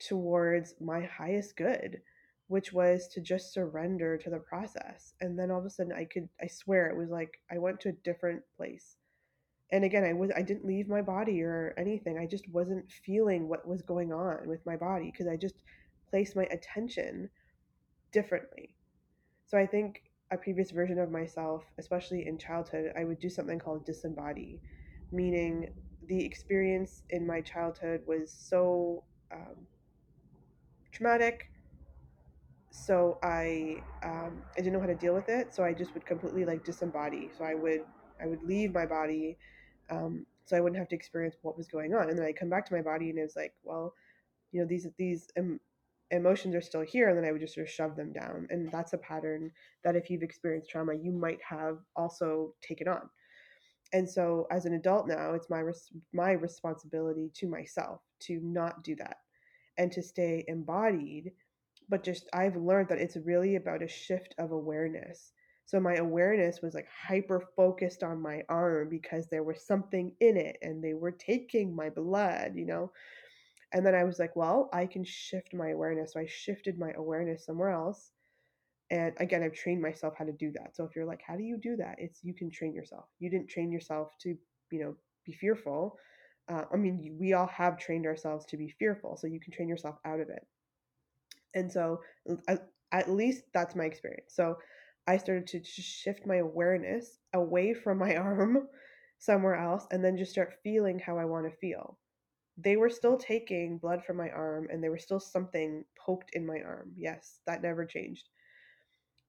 towards 0.00 0.74
my 0.80 1.02
highest 1.02 1.56
good, 1.56 2.00
which 2.48 2.72
was 2.72 3.08
to 3.08 3.20
just 3.20 3.52
surrender 3.52 4.16
to 4.18 4.30
the 4.30 4.38
process. 4.38 5.14
And 5.20 5.38
then 5.38 5.50
all 5.50 5.60
of 5.60 5.66
a 5.66 5.70
sudden 5.70 5.92
I 5.92 6.04
could 6.04 6.28
I 6.40 6.46
swear 6.46 6.88
it 6.88 6.96
was 6.96 7.10
like 7.10 7.38
I 7.50 7.58
went 7.58 7.80
to 7.80 7.90
a 7.90 7.98
different 8.04 8.42
place. 8.56 8.96
And 9.72 9.84
again, 9.84 10.04
I 10.04 10.12
was 10.12 10.30
I 10.36 10.42
didn't 10.42 10.66
leave 10.66 10.88
my 10.88 11.02
body 11.02 11.42
or 11.42 11.74
anything. 11.78 12.18
I 12.18 12.26
just 12.26 12.48
wasn't 12.48 12.90
feeling 12.92 13.48
what 13.48 13.66
was 13.66 13.82
going 13.82 14.12
on 14.12 14.48
with 14.48 14.64
my 14.66 14.76
body 14.76 15.10
because 15.10 15.26
I 15.28 15.36
just 15.36 15.62
placed 16.10 16.36
my 16.36 16.44
attention 16.44 17.30
differently. 18.12 18.76
So 19.46 19.58
I 19.58 19.66
think 19.66 20.02
a 20.32 20.38
previous 20.38 20.70
version 20.72 20.98
of 20.98 21.10
myself, 21.10 21.64
especially 21.78 22.26
in 22.26 22.38
childhood, 22.38 22.92
I 22.96 23.04
would 23.04 23.20
do 23.20 23.30
something 23.30 23.58
called 23.58 23.86
disembody, 23.86 24.60
meaning 25.12 25.70
the 26.08 26.24
experience 26.24 27.02
in 27.10 27.26
my 27.26 27.40
childhood 27.42 28.02
was 28.06 28.32
so 28.32 29.04
um, 29.32 29.68
traumatic. 30.92 31.50
So 32.70 33.18
I 33.22 33.84
um, 34.02 34.44
I 34.56 34.60
didn't 34.60 34.72
know 34.72 34.80
how 34.80 34.86
to 34.86 34.94
deal 34.94 35.14
with 35.14 35.28
it. 35.28 35.54
So 35.54 35.62
I 35.62 35.74
just 35.74 35.94
would 35.94 36.06
completely 36.06 36.44
like 36.44 36.64
disembody. 36.64 37.30
So 37.36 37.44
I 37.44 37.54
would 37.54 37.82
I 38.22 38.26
would 38.26 38.42
leave 38.42 38.72
my 38.72 38.86
body, 38.86 39.38
um, 39.92 40.26
so 40.46 40.56
I 40.56 40.60
wouldn't 40.60 40.78
have 40.78 40.88
to 40.88 40.96
experience 40.96 41.36
what 41.42 41.56
was 41.56 41.68
going 41.68 41.94
on. 41.94 42.10
And 42.10 42.18
then 42.18 42.26
I 42.26 42.32
come 42.32 42.50
back 42.50 42.66
to 42.66 42.74
my 42.74 42.82
body, 42.82 43.10
and 43.10 43.18
it 43.18 43.22
was 43.22 43.36
like, 43.36 43.54
well, 43.64 43.94
you 44.52 44.60
know, 44.60 44.66
these 44.66 44.88
these 44.98 45.28
em- 45.36 45.60
emotions 46.10 46.54
are 46.54 46.60
still 46.60 46.82
here, 46.82 47.10
and 47.10 47.18
then 47.18 47.24
I 47.26 47.32
would 47.32 47.40
just 47.40 47.54
sort 47.54 47.66
of 47.68 47.72
shove 47.72 47.96
them 47.96 48.12
down. 48.12 48.48
And 48.50 48.70
that's 48.72 48.94
a 48.94 48.98
pattern 48.98 49.52
that 49.84 49.96
if 49.96 50.10
you've 50.10 50.22
experienced 50.24 50.70
trauma, 50.70 50.94
you 50.94 51.12
might 51.12 51.40
have 51.42 51.78
also 51.96 52.54
taken 52.62 52.88
on 52.88 53.10
and 53.92 54.08
so 54.08 54.46
as 54.50 54.66
an 54.66 54.74
adult 54.74 55.06
now 55.06 55.34
it's 55.34 55.50
my 55.50 55.60
res- 55.60 55.92
my 56.12 56.32
responsibility 56.32 57.30
to 57.34 57.48
myself 57.48 58.00
to 58.20 58.40
not 58.42 58.82
do 58.82 58.96
that 58.96 59.18
and 59.78 59.92
to 59.92 60.02
stay 60.02 60.44
embodied 60.48 61.32
but 61.88 62.02
just 62.04 62.28
i've 62.32 62.56
learned 62.56 62.88
that 62.88 62.98
it's 62.98 63.16
really 63.18 63.56
about 63.56 63.82
a 63.82 63.88
shift 63.88 64.34
of 64.38 64.52
awareness 64.52 65.32
so 65.72 65.80
my 65.80 65.94
awareness 65.94 66.60
was 66.60 66.74
like 66.74 66.86
hyper 67.08 67.42
focused 67.56 68.02
on 68.02 68.20
my 68.20 68.42
arm 68.50 68.90
because 68.90 69.26
there 69.28 69.42
was 69.42 69.66
something 69.66 70.14
in 70.20 70.36
it 70.36 70.58
and 70.60 70.84
they 70.84 70.92
were 70.92 71.10
taking 71.10 71.74
my 71.74 71.88
blood 71.88 72.52
you 72.54 72.66
know 72.66 72.92
and 73.72 73.86
then 73.86 73.94
i 73.94 74.04
was 74.04 74.18
like 74.18 74.36
well 74.36 74.68
i 74.74 74.84
can 74.84 75.02
shift 75.02 75.54
my 75.54 75.70
awareness 75.70 76.12
so 76.12 76.20
i 76.20 76.26
shifted 76.26 76.78
my 76.78 76.92
awareness 76.96 77.46
somewhere 77.46 77.70
else 77.70 78.12
and 78.90 79.14
again, 79.16 79.42
I've 79.42 79.54
trained 79.54 79.80
myself 79.80 80.12
how 80.18 80.26
to 80.26 80.32
do 80.32 80.52
that. 80.52 80.76
So 80.76 80.84
if 80.84 80.94
you're 80.94 81.06
like, 81.06 81.22
how 81.26 81.34
do 81.34 81.42
you 81.42 81.56
do 81.56 81.76
that? 81.76 81.96
It's 81.96 82.20
you 82.22 82.34
can 82.34 82.50
train 82.50 82.74
yourself. 82.74 83.06
You 83.20 83.30
didn't 83.30 83.48
train 83.48 83.72
yourself 83.72 84.10
to, 84.20 84.36
you 84.70 84.80
know, 84.80 84.94
be 85.24 85.32
fearful. 85.32 85.96
Uh, 86.50 86.64
I 86.70 86.76
mean, 86.76 87.16
we 87.18 87.32
all 87.32 87.46
have 87.46 87.78
trained 87.78 88.04
ourselves 88.04 88.44
to 88.46 88.58
be 88.58 88.68
fearful, 88.78 89.16
so 89.16 89.26
you 89.26 89.40
can 89.40 89.52
train 89.52 89.68
yourself 89.70 89.96
out 90.04 90.20
of 90.20 90.28
it. 90.28 90.46
And 91.54 91.72
so, 91.72 92.00
at, 92.48 92.68
at 92.92 93.10
least 93.10 93.44
that's 93.54 93.74
my 93.74 93.84
experience. 93.84 94.34
So, 94.34 94.56
I 95.06 95.16
started 95.18 95.46
to 95.48 95.62
shift 95.64 96.26
my 96.26 96.36
awareness 96.36 97.18
away 97.34 97.74
from 97.74 97.98
my 97.98 98.16
arm 98.28 98.68
somewhere 99.18 99.56
else 99.56 99.86
and 99.90 100.04
then 100.04 100.16
just 100.16 100.32
start 100.32 100.60
feeling 100.64 100.98
how 100.98 101.18
I 101.18 101.24
want 101.24 101.50
to 101.50 101.56
feel. 101.58 101.98
They 102.58 102.76
were 102.76 102.90
still 102.90 103.18
taking 103.18 103.78
blood 103.78 104.04
from 104.04 104.16
my 104.18 104.30
arm 104.30 104.68
and 104.70 104.82
there 104.82 104.92
was 104.92 105.02
still 105.04 105.20
something 105.20 105.84
poked 105.98 106.30
in 106.34 106.46
my 106.46 106.60
arm. 106.62 106.92
Yes, 106.96 107.40
that 107.46 107.62
never 107.62 107.86
changed 107.86 108.28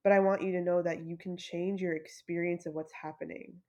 but 0.03 0.11
I 0.13 0.19
want 0.19 0.41
you 0.41 0.51
to 0.53 0.61
know 0.61 0.81
that 0.81 1.03
you 1.05 1.17
can 1.17 1.35
change 1.37 1.81
your 1.81 1.93
experience 1.95 2.65
of 2.65 2.73
what's 2.73 2.93
happening. 2.93 3.61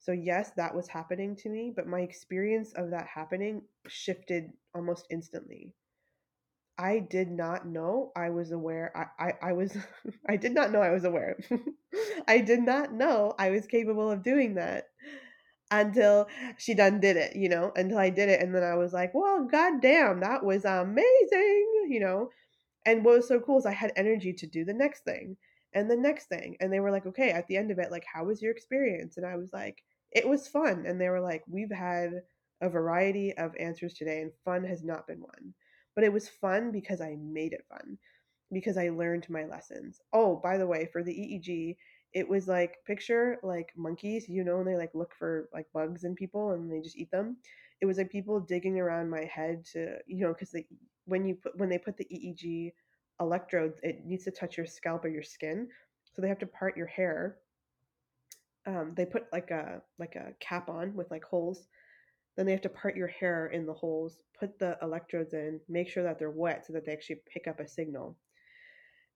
So, 0.00 0.12
yes, 0.12 0.50
that 0.56 0.74
was 0.74 0.88
happening 0.88 1.36
to 1.36 1.48
me, 1.48 1.72
but 1.74 1.86
my 1.86 2.00
experience 2.00 2.72
of 2.74 2.90
that 2.90 3.06
happening 3.06 3.62
shifted 3.86 4.52
almost 4.74 5.06
instantly. 5.10 5.74
I 6.78 6.98
did 6.98 7.30
not 7.30 7.66
know 7.66 8.12
I 8.16 8.30
was 8.30 8.50
aware. 8.50 8.92
I, 8.96 9.26
I, 9.26 9.50
I 9.50 9.52
was, 9.52 9.76
I 10.28 10.36
did 10.36 10.52
not 10.52 10.72
know 10.72 10.80
I 10.80 10.90
was 10.90 11.04
aware. 11.04 11.38
I 12.28 12.38
did 12.38 12.60
not 12.60 12.92
know 12.92 13.34
I 13.38 13.50
was 13.50 13.66
capable 13.66 14.10
of 14.10 14.22
doing 14.22 14.54
that 14.54 14.88
until 15.70 16.28
she 16.58 16.74
done 16.74 17.00
did 17.00 17.16
it, 17.16 17.36
you 17.36 17.48
know, 17.48 17.72
until 17.76 17.98
I 17.98 18.10
did 18.10 18.28
it. 18.28 18.40
And 18.42 18.54
then 18.54 18.62
I 18.62 18.74
was 18.74 18.92
like, 18.92 19.14
well, 19.14 19.48
goddamn, 19.50 20.20
that 20.20 20.44
was 20.44 20.64
amazing, 20.64 21.86
you 21.88 22.00
know. 22.00 22.30
And 22.84 23.04
what 23.04 23.16
was 23.16 23.28
so 23.28 23.40
cool 23.40 23.58
is 23.58 23.66
I 23.66 23.72
had 23.72 23.92
energy 23.96 24.32
to 24.34 24.46
do 24.46 24.64
the 24.64 24.74
next 24.74 25.04
thing 25.04 25.36
and 25.74 25.90
the 25.90 25.96
next 25.96 26.26
thing. 26.26 26.56
And 26.60 26.72
they 26.72 26.80
were 26.80 26.90
like, 26.90 27.06
okay, 27.06 27.30
at 27.30 27.46
the 27.46 27.56
end 27.56 27.70
of 27.70 27.78
it, 27.78 27.90
like, 27.90 28.04
how 28.12 28.24
was 28.24 28.42
your 28.42 28.52
experience? 28.52 29.16
And 29.16 29.26
I 29.26 29.36
was 29.36 29.50
like, 29.52 29.82
it 30.10 30.28
was 30.28 30.48
fun. 30.48 30.84
And 30.86 31.00
they 31.00 31.08
were 31.08 31.20
like, 31.20 31.42
we've 31.48 31.72
had 31.72 32.10
a 32.60 32.68
variety 32.68 33.36
of 33.36 33.56
answers 33.58 33.94
today, 33.94 34.20
and 34.20 34.30
fun 34.44 34.64
has 34.64 34.84
not 34.84 35.06
been 35.06 35.20
one. 35.20 35.54
But 35.94 36.04
it 36.04 36.12
was 36.12 36.28
fun 36.28 36.72
because 36.72 37.00
I 37.00 37.16
made 37.20 37.52
it 37.52 37.64
fun, 37.68 37.98
because 38.52 38.76
I 38.76 38.88
learned 38.90 39.28
my 39.28 39.44
lessons. 39.44 40.00
Oh, 40.12 40.36
by 40.36 40.56
the 40.58 40.66
way, 40.66 40.86
for 40.92 41.02
the 41.02 41.12
EEG, 41.12 41.76
it 42.14 42.28
was 42.28 42.48
like 42.48 42.78
picture 42.86 43.38
like 43.42 43.72
monkeys, 43.76 44.28
you 44.28 44.44
know, 44.44 44.58
and 44.58 44.66
they 44.66 44.76
like 44.76 44.94
look 44.94 45.14
for 45.18 45.48
like 45.52 45.66
bugs 45.72 46.04
in 46.04 46.14
people 46.14 46.52
and 46.52 46.70
they 46.70 46.80
just 46.80 46.96
eat 46.96 47.10
them. 47.10 47.36
It 47.80 47.86
was 47.86 47.98
like 47.98 48.10
people 48.10 48.40
digging 48.40 48.78
around 48.78 49.10
my 49.10 49.24
head 49.24 49.64
to, 49.72 49.96
you 50.06 50.24
know, 50.24 50.32
because 50.32 50.50
they 50.50 50.66
when 51.06 51.26
you 51.26 51.34
put 51.34 51.56
when 51.58 51.68
they 51.68 51.78
put 51.78 51.96
the 51.96 52.04
EEG 52.04 52.72
electrodes, 53.20 53.78
it 53.82 54.04
needs 54.04 54.24
to 54.24 54.30
touch 54.30 54.56
your 54.56 54.66
scalp 54.66 55.04
or 55.04 55.08
your 55.08 55.22
skin. 55.22 55.68
So 56.14 56.22
they 56.22 56.28
have 56.28 56.38
to 56.40 56.46
part 56.46 56.76
your 56.76 56.86
hair. 56.86 57.38
Um, 58.66 58.92
they 58.94 59.06
put 59.06 59.32
like 59.32 59.50
a 59.50 59.82
like 59.98 60.14
a 60.16 60.32
cap 60.40 60.68
on 60.68 60.94
with 60.94 61.10
like 61.10 61.24
holes. 61.24 61.66
Then 62.36 62.46
they 62.46 62.52
have 62.52 62.62
to 62.62 62.68
part 62.68 62.96
your 62.96 63.08
hair 63.08 63.46
in 63.48 63.66
the 63.66 63.74
holes, 63.74 64.20
put 64.38 64.58
the 64.58 64.78
electrodes 64.82 65.34
in, 65.34 65.60
make 65.68 65.88
sure 65.88 66.02
that 66.02 66.18
they're 66.18 66.30
wet 66.30 66.66
so 66.66 66.72
that 66.72 66.86
they 66.86 66.92
actually 66.92 67.22
pick 67.32 67.46
up 67.46 67.60
a 67.60 67.68
signal. 67.68 68.16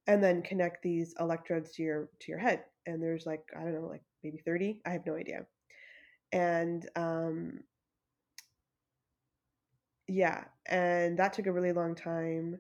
And 0.07 0.23
then 0.23 0.43
connect 0.43 0.83
these 0.83 1.15
electrodes 1.19 1.73
to 1.73 1.83
your 1.83 2.09
to 2.21 2.31
your 2.31 2.39
head. 2.39 2.65
And 2.87 3.03
there's 3.03 3.27
like, 3.27 3.43
I 3.57 3.63
don't 3.63 3.75
know, 3.75 3.89
like 3.89 4.03
maybe 4.23 4.39
30. 4.39 4.81
I 4.87 4.91
have 4.91 5.07
no 5.07 5.17
idea. 5.17 5.47
And 6.33 6.89
um 6.97 7.61
yeah, 10.09 10.45
and 10.67 11.19
that 11.19 11.33
took 11.33 11.47
a 11.47 11.53
really 11.53 11.73
long 11.73 11.95
time 11.95 12.59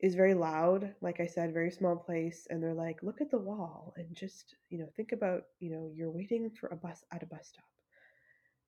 is 0.00 0.14
very 0.14 0.34
loud, 0.34 0.94
like 1.00 1.20
I 1.20 1.26
said, 1.26 1.52
very 1.54 1.70
small 1.70 1.96
place, 1.96 2.46
and 2.50 2.62
they're 2.62 2.74
like, 2.74 3.02
look 3.02 3.20
at 3.20 3.30
the 3.30 3.38
wall 3.38 3.94
and 3.96 4.14
just, 4.14 4.56
you 4.68 4.78
know, 4.78 4.88
think 4.96 5.12
about, 5.12 5.44
you 5.60 5.70
know, 5.70 5.90
you're 5.94 6.10
waiting 6.10 6.50
for 6.50 6.68
a 6.68 6.76
bus 6.76 7.04
at 7.12 7.22
a 7.22 7.26
bus 7.26 7.48
stop. 7.48 7.64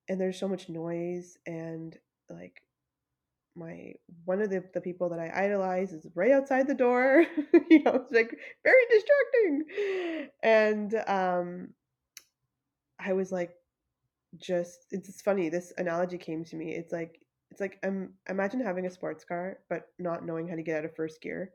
And 0.09 0.19
there's 0.19 0.39
so 0.39 0.47
much 0.49 0.69
noise 0.69 1.37
and 1.45 1.97
like 2.29 2.63
my 3.55 3.93
one 4.25 4.41
of 4.41 4.49
the, 4.49 4.63
the 4.73 4.81
people 4.81 5.09
that 5.09 5.19
I 5.19 5.45
idolize 5.45 5.93
is 5.93 6.07
right 6.15 6.31
outside 6.31 6.67
the 6.67 6.75
door. 6.75 7.25
you 7.69 7.83
know, 7.83 7.95
it's 7.95 8.11
like 8.11 8.35
very 8.63 8.83
distracting. 8.89 10.29
And 10.43 10.95
um 11.07 11.69
I 12.99 13.13
was 13.13 13.31
like 13.31 13.51
just 14.37 14.85
it's 14.91 15.21
funny, 15.21 15.49
this 15.49 15.73
analogy 15.77 16.17
came 16.17 16.43
to 16.45 16.55
me. 16.55 16.75
It's 16.75 16.93
like 16.93 17.19
it's 17.51 17.61
like 17.61 17.79
um, 17.83 18.13
imagine 18.29 18.61
having 18.61 18.85
a 18.85 18.91
sports 18.91 19.23
car 19.25 19.59
but 19.69 19.87
not 19.99 20.25
knowing 20.25 20.47
how 20.47 20.55
to 20.55 20.63
get 20.63 20.77
out 20.77 20.85
of 20.85 20.95
first 20.95 21.21
gear, 21.21 21.51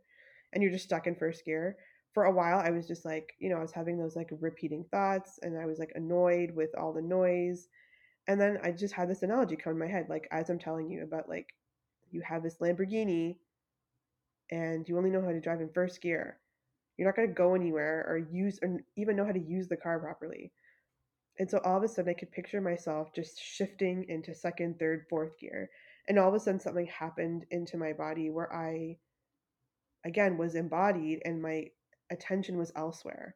and 0.52 0.62
you're 0.62 0.72
just 0.72 0.84
stuck 0.84 1.06
in 1.06 1.14
first 1.16 1.44
gear. 1.44 1.76
For 2.14 2.24
a 2.24 2.32
while, 2.32 2.58
I 2.58 2.70
was 2.70 2.86
just 2.86 3.04
like, 3.04 3.34
you 3.40 3.50
know, 3.50 3.56
I 3.56 3.62
was 3.62 3.72
having 3.72 3.98
those 3.98 4.16
like 4.16 4.30
repeating 4.40 4.84
thoughts, 4.90 5.38
and 5.42 5.58
I 5.58 5.66
was 5.66 5.78
like 5.78 5.92
annoyed 5.94 6.52
with 6.54 6.70
all 6.78 6.92
the 6.92 7.02
noise. 7.02 7.68
And 8.26 8.40
then 8.40 8.58
I 8.62 8.70
just 8.72 8.94
had 8.94 9.08
this 9.08 9.22
analogy 9.22 9.56
come 9.56 9.72
in 9.74 9.78
my 9.78 9.86
head, 9.86 10.06
like 10.08 10.28
as 10.30 10.48
I'm 10.48 10.58
telling 10.58 10.90
you 10.90 11.02
about 11.02 11.28
like 11.28 11.54
you 12.10 12.22
have 12.22 12.42
this 12.42 12.58
Lamborghini 12.58 13.36
and 14.50 14.88
you 14.88 14.96
only 14.96 15.10
know 15.10 15.22
how 15.22 15.32
to 15.32 15.40
drive 15.40 15.60
in 15.60 15.68
first 15.68 16.00
gear, 16.00 16.38
you're 16.96 17.08
not 17.08 17.16
going 17.16 17.28
to 17.28 17.34
go 17.34 17.54
anywhere 17.54 18.06
or 18.08 18.18
use 18.18 18.58
or 18.62 18.80
even 18.96 19.16
know 19.16 19.24
how 19.24 19.32
to 19.32 19.40
use 19.40 19.68
the 19.68 19.76
car 19.76 19.98
properly. 19.98 20.52
And 21.38 21.50
so 21.50 21.58
all 21.64 21.76
of 21.76 21.82
a 21.82 21.88
sudden, 21.88 22.10
I 22.10 22.14
could 22.14 22.30
picture 22.30 22.60
myself 22.60 23.12
just 23.12 23.42
shifting 23.42 24.06
into 24.08 24.34
second, 24.34 24.78
third, 24.78 25.06
fourth 25.10 25.38
gear. 25.38 25.68
And 26.08 26.18
all 26.18 26.28
of 26.28 26.34
a 26.34 26.40
sudden, 26.40 26.60
something 26.60 26.86
happened 26.86 27.44
into 27.50 27.76
my 27.76 27.92
body 27.92 28.30
where 28.30 28.52
I, 28.54 28.98
again, 30.04 30.38
was 30.38 30.54
embodied 30.54 31.22
and 31.24 31.42
my 31.42 31.66
attention 32.10 32.56
was 32.56 32.70
elsewhere. 32.76 33.34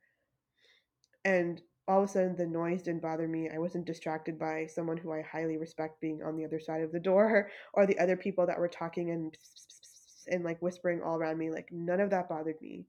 And 1.25 1.61
all 1.89 2.03
of 2.03 2.09
a 2.09 2.13
sudden, 2.13 2.37
the 2.37 2.47
noise 2.47 2.83
didn't 2.83 3.03
bother 3.03 3.27
me. 3.27 3.51
I 3.53 3.59
wasn't 3.59 3.87
distracted 3.87 4.39
by 4.39 4.67
someone 4.67 4.99
who 4.99 5.13
I 5.13 5.23
highly 5.23 5.57
respect 5.57 6.01
being 6.01 6.23
on 6.23 6.37
the 6.37 6.45
other 6.45 6.61
side 6.61 6.83
of 6.83 6.93
the 6.93 7.01
door 7.01 7.51
or 7.75 7.87
the 7.87 7.99
other 7.99 8.17
people 8.17 8.47
that 8.47 8.59
were 8.59 8.69
talking 8.69 9.11
and 9.11 9.37
and 10.31 10.45
like 10.45 10.61
whispering 10.61 11.03
all 11.03 11.17
around 11.17 11.39
me. 11.39 11.51
Like 11.51 11.71
none 11.73 12.01
of 12.01 12.11
that 12.11 12.29
bothered 12.29 12.61
me. 12.61 12.87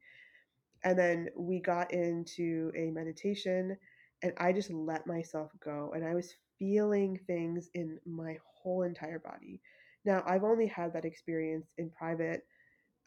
And 0.83 0.99
then 0.99 1.29
we 1.37 1.59
got 1.61 1.93
into 1.93 2.71
a 2.75 2.91
meditation 2.91 3.77
and 4.21 4.33
I 4.37 4.53
just 4.53 4.69
let 4.71 5.07
myself 5.07 5.51
go 5.63 5.91
and 5.95 6.05
I 6.05 6.13
was 6.15 6.33
feeling 6.57 7.19
things 7.27 7.69
in 7.73 7.99
my 8.05 8.37
whole 8.45 8.83
entire 8.83 9.19
body. 9.19 9.61
Now, 10.05 10.23
I've 10.25 10.43
only 10.43 10.67
had 10.67 10.93
that 10.93 11.05
experience 11.05 11.67
in 11.77 11.89
private 11.89 12.45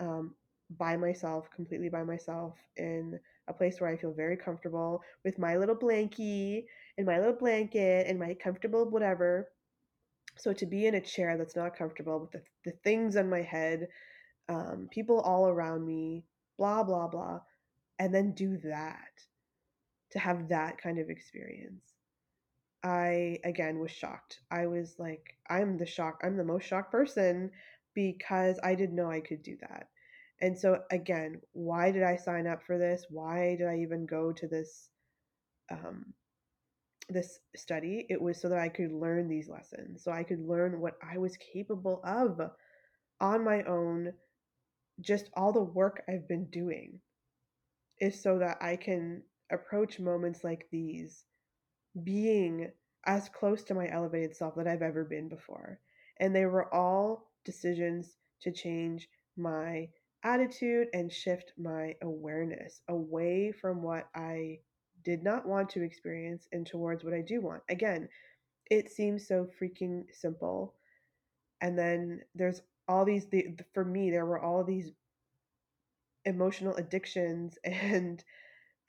um, 0.01 0.35
by 0.79 0.97
myself, 0.97 1.49
completely 1.55 1.89
by 1.89 2.05
myself, 2.05 2.55
in 2.77 3.19
a 3.53 3.59
place 3.59 3.81
where 3.81 3.91
I 3.91 3.97
feel 3.97 4.13
very 4.13 4.37
comfortable 4.37 5.03
with 5.25 5.39
my 5.39 5.57
little 5.57 5.77
blankie 5.77 6.65
and 6.97 7.07
my 7.07 7.19
little 7.19 7.35
blanket 7.35 8.07
and 8.07 8.19
my 8.19 8.35
comfortable 8.35 8.89
whatever. 8.89 9.49
So 10.37 10.53
to 10.53 10.67
be 10.67 10.87
in 10.87 10.95
a 10.95 11.01
chair 11.01 11.37
that's 11.37 11.57
not 11.57 11.77
comfortable 11.77 12.21
with 12.21 12.33
the, 12.33 12.43
the 12.65 12.77
things 12.83 13.17
on 13.17 13.31
my 13.31 13.43
head, 13.43 13.89
um, 14.49 14.89
people 14.91 15.21
all 15.21 15.49
around 15.49 15.87
me, 15.87 16.25
blah, 16.59 16.83
blah, 16.83 17.09
blah, 17.09 17.41
and 17.99 18.15
then 18.15 18.33
do 18.33 18.59
that, 18.65 19.13
to 20.13 20.19
have 20.19 20.49
that 20.49 20.79
kind 20.79 20.99
of 20.99 21.11
experience. 21.11 21.85
I 22.85 23.39
again 23.45 23.79
was 23.79 23.91
shocked. 23.93 24.41
I 24.51 24.67
was 24.67 24.97
like, 24.99 25.37
I'm 25.49 25.79
the 25.79 25.87
shock, 25.87 26.21
I'm 26.25 26.37
the 26.37 26.45
most 26.45 26.67
shocked 26.67 26.91
person 26.91 27.51
because 27.95 28.59
I 28.63 28.75
didn't 28.75 28.97
know 28.97 29.11
I 29.11 29.21
could 29.21 29.43
do 29.43 29.57
that. 29.61 29.89
And 30.43 30.59
so 30.59 30.83
again, 30.91 31.41
why 31.53 31.93
did 31.93 32.03
I 32.03 32.17
sign 32.17 32.49
up 32.49 32.65
for 32.65 32.77
this? 32.77 33.07
Why 33.09 33.57
did 33.57 33.69
I 33.69 33.79
even 33.79 34.07
go 34.07 34.33
to 34.33 34.49
this 34.49 34.91
um 35.71 36.13
this 37.09 37.39
study? 37.57 38.07
It 38.11 38.21
was 38.21 38.41
so 38.41 38.49
that 38.49 38.59
I 38.59 38.69
could 38.69 38.93
learn 38.93 39.29
these 39.29 39.49
lessons. 39.49 40.03
So 40.03 40.11
I 40.11 40.25
could 40.25 40.41
learn 40.41 40.81
what 40.81 40.99
I 41.03 41.17
was 41.19 41.37
capable 41.37 42.01
of 42.05 42.41
on 43.21 43.45
my 43.45 43.63
own. 43.63 44.13
Just 45.01 45.31
all 45.35 45.53
the 45.53 45.63
work 45.63 46.03
I've 46.09 46.29
been 46.29 46.47
doing 46.47 47.01
is 48.01 48.21
so 48.21 48.39
that 48.39 48.59
I 48.61 48.77
can 48.77 49.23
approach 49.51 50.01
moments 50.01 50.43
like 50.43 50.67
these 50.73 51.25
being 52.03 52.71
as 53.07 53.29
close 53.29 53.63
to 53.65 53.75
my 53.75 53.89
elevated 53.91 54.37
self 54.37 54.57
that 54.57 54.67
I've 54.67 54.83
ever 54.83 55.05
been 55.05 55.29
before. 55.29 55.79
And 56.19 56.35
they 56.35 56.47
were 56.47 56.73
all 56.75 57.31
decisions 57.45 58.17
to 58.43 58.53
change 58.53 59.09
my 59.37 59.89
attitude 60.25 60.89
and 60.93 61.13
shift 61.13 61.53
my 61.59 61.95
awareness 62.03 62.81
away 62.89 63.53
from 63.53 63.83
what 63.83 64.09
I 64.15 64.59
did 65.05 65.23
not 65.23 65.47
want 65.47 65.69
to 65.71 65.83
experience 65.83 66.47
and 66.53 66.67
towards 66.67 67.05
what 67.05 67.15
I 67.15 67.21
do 67.21 67.41
want. 67.41 67.63
Again, 67.69 68.09
it 68.71 68.91
seems 68.91 69.27
so 69.27 69.49
freaking 69.61 70.05
simple. 70.13 70.75
And 71.61 71.79
then 71.79 72.21
there's 72.35 72.63
all 72.89 73.05
these 73.05 73.27
the, 73.27 73.47
for 73.75 73.85
me 73.85 74.11
there 74.11 74.27
were 74.27 74.41
all 74.41 74.65
these 74.65 74.91
emotional 76.25 76.75
addictions 76.77 77.59
and 77.65 78.23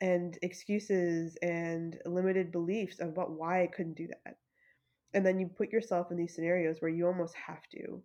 and 0.02 0.38
excuses 0.41 1.38
and 1.41 1.98
limited 2.06 2.52
beliefs 2.52 3.00
about 3.00 3.32
why 3.32 3.63
I 3.63 3.67
couldn't 3.67 3.96
do 3.96 4.08
that. 4.08 4.38
And 5.13 5.26
then 5.26 5.39
you 5.39 5.48
put 5.48 5.72
yourself 5.72 6.12
in 6.12 6.17
these 6.17 6.36
scenarios 6.36 6.78
where 6.80 6.91
you 6.91 7.06
almost 7.08 7.36
have 7.36 7.62
to, 7.72 8.02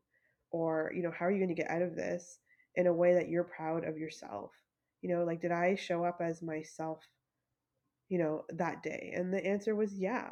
or, 0.51 0.93
you 0.95 1.03
know, 1.03 1.11
how 1.11 1.27
are 1.27 1.31
you 1.31 1.39
going 1.39 1.55
to 1.55 1.61
get 1.61 1.71
out 1.71 1.83
of 1.83 1.97
this 1.97 2.39
in 2.79 2.87
a 2.87 2.93
way 2.93 3.13
that 3.15 3.29
you're 3.29 3.45
proud 3.45 3.85
of 3.85 3.99
yourself? 3.99 4.53
You 5.03 5.11
know, 5.11 5.25
like, 5.25 5.43
did 5.43 5.53
I 5.53 5.75
show 5.75 6.05
up 6.05 6.21
as 6.23 6.41
myself, 6.41 7.01
you 8.09 8.19
know, 8.19 8.45
that 8.51 8.83
day? 8.83 9.13
And 9.15 9.35
the 9.35 9.45
answer 9.45 9.75
was 9.75 9.93
yeah. 9.93 10.31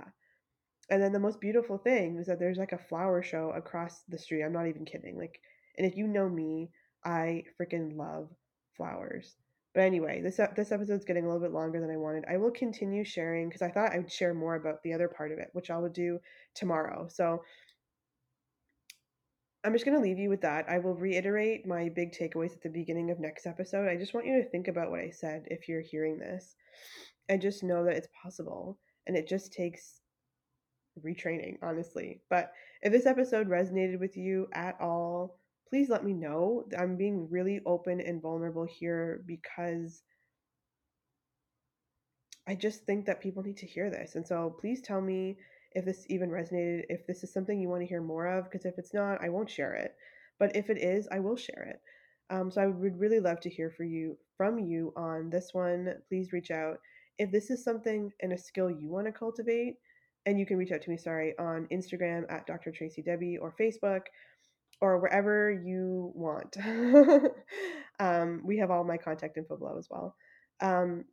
And 0.89 1.03
then 1.03 1.13
the 1.13 1.19
most 1.19 1.41
beautiful 1.41 1.77
thing 1.77 2.17
is 2.19 2.29
that 2.29 2.39
there's 2.39 2.57
like 2.57 2.73
a 2.73 2.79
flower 2.79 3.21
show 3.21 3.51
across 3.51 4.03
the 4.09 4.19
street. 4.19 4.45
I'm 4.45 4.53
not 4.53 4.69
even 4.69 4.85
kidding. 4.85 5.19
Like, 5.19 5.41
and 5.77 5.87
if 5.87 5.97
you 5.97 6.07
know 6.07 6.29
me, 6.29 6.71
I 7.05 7.43
freaking 7.61 7.97
love 7.97 8.29
flowers. 8.77 9.35
But 9.75 9.83
anyway, 9.83 10.23
this 10.23 10.41
this 10.55 10.73
episode's 10.73 11.05
getting 11.05 11.25
a 11.25 11.27
little 11.27 11.43
bit 11.43 11.53
longer 11.53 11.81
than 11.81 11.91
I 11.91 11.97
wanted. 11.97 12.25
I 12.31 12.37
will 12.37 12.53
continue 12.53 13.05
sharing 13.05 13.49
because 13.49 13.63
I 13.63 13.71
thought 13.71 13.93
I 13.93 13.99
would 13.99 14.11
share 14.11 14.33
more 14.33 14.55
about 14.55 14.83
the 14.83 14.93
other 14.95 15.09
part 15.09 15.33
of 15.33 15.39
it, 15.39 15.51
which 15.53 15.71
I 15.71 15.79
will 15.79 15.91
do 15.91 16.21
tomorrow. 16.55 17.09
So 17.11 17.43
I'm 19.67 19.73
just 19.73 19.85
going 19.85 19.97
to 19.97 20.03
leave 20.03 20.21
you 20.21 20.29
with 20.29 20.43
that. 20.43 20.67
I 20.69 20.79
will 20.79 20.95
reiterate 20.95 21.67
my 21.67 21.89
big 21.89 22.13
takeaways 22.13 22.53
at 22.53 22.63
the 22.63 22.69
beginning 22.69 23.11
of 23.11 23.19
next 23.19 23.47
episode. 23.47 23.89
I 23.89 23.97
just 23.97 24.15
want 24.15 24.25
you 24.25 24.41
to 24.41 24.49
think 24.49 24.69
about 24.69 24.93
what 24.93 25.01
I 25.01 25.11
said 25.11 25.43
if 25.51 25.69
you're 25.69 25.81
hearing 25.81 26.21
this 26.21 26.55
and 27.29 27.43
just 27.43 27.65
know 27.65 27.85
that 27.85 27.97
it's 27.97 28.07
possible 28.23 28.79
and 29.09 29.17
it 29.17 29.27
just 29.27 29.53
takes 29.53 30.03
retraining, 31.05 31.57
honestly. 31.65 32.21
But 32.31 32.53
if 32.81 32.93
this 32.93 33.07
episode 33.07 33.49
resonated 33.49 33.99
with 33.99 34.17
you 34.17 34.47
at 34.55 34.77
all, 34.81 35.41
please 35.69 35.89
let 35.89 36.05
me 36.05 36.13
know. 36.13 36.63
I'm 36.79 36.97
being 36.97 37.29
really 37.29 37.61
open 37.67 38.01
and 38.01 38.23
vulnerable 38.23 38.69
here 38.71 39.25
because 39.27 40.05
I 42.47 42.55
just 42.55 42.85
think 42.85 43.07
that 43.07 43.21
people 43.21 43.43
need 43.43 43.57
to 43.57 43.67
hear 43.67 43.91
this. 43.91 44.15
And 44.15 44.25
so 44.25 44.55
please 44.61 44.81
tell 44.81 45.01
me 45.01 45.39
if 45.77 45.85
this 45.85 46.07
even 46.09 46.31
resonated, 46.31 46.85
if 46.89 47.07
this 47.07 47.23
is 47.23 47.33
something 47.33 47.61
you 47.61 47.69
want 47.69 47.83
to 47.83 47.87
hear 47.87 48.01
more 48.01 48.27
of, 48.27 48.45
because 48.45 48.65
if 48.65 48.79
it's 48.79 48.95
not, 48.95 49.23
I 49.23 49.29
won't 49.29 49.51
share 49.51 49.75
it. 49.75 49.95
But 50.39 50.57
if 50.57 50.71
it 50.71 50.79
is, 50.79 51.07
I 51.13 51.21
will 51.21 51.37
share 51.37 51.69
it. 51.71 52.35
Um, 52.35 52.51
so 52.51 52.63
I 52.63 52.67
would 52.67 52.99
really 52.99 53.21
love 53.21 53.41
to 53.41 53.51
hear 53.51 53.71
for 53.71 53.85
you 53.85 54.17
from 54.37 54.59
you 54.59 54.93
on 54.97 55.29
this 55.29 55.51
one. 55.53 55.95
Please 56.09 56.33
reach 56.33 56.51
out. 56.51 56.79
If 57.19 57.31
this 57.31 57.51
is 57.51 57.63
something 57.63 58.11
and 58.21 58.33
a 58.33 58.39
skill 58.39 58.71
you 58.71 58.89
want 58.89 59.07
to 59.07 59.13
cultivate, 59.13 59.75
and 60.25 60.41
you 60.41 60.47
can 60.47 60.57
reach 60.57 60.73
out 60.73 60.83
to 60.83 60.91
me, 60.91 60.97
sorry, 60.97 61.35
on 61.39 61.69
Instagram 61.71 62.25
at 62.31 62.47
Dr. 62.47 62.73
Tracy 62.73 63.03
Debi 63.03 63.37
or 63.41 63.55
Facebook 63.61 64.03
or 64.81 64.99
wherever 64.99 65.53
you 65.53 66.11
want. 66.15 66.57
um, 68.01 68.41
we 68.45 68.59
have 68.59 68.71
all 68.71 68.83
my 68.83 68.97
contact 68.97 69.37
info 69.37 69.57
below 69.57 69.79
as 69.79 69.89
well. 69.91 70.17
Um, 70.61 71.05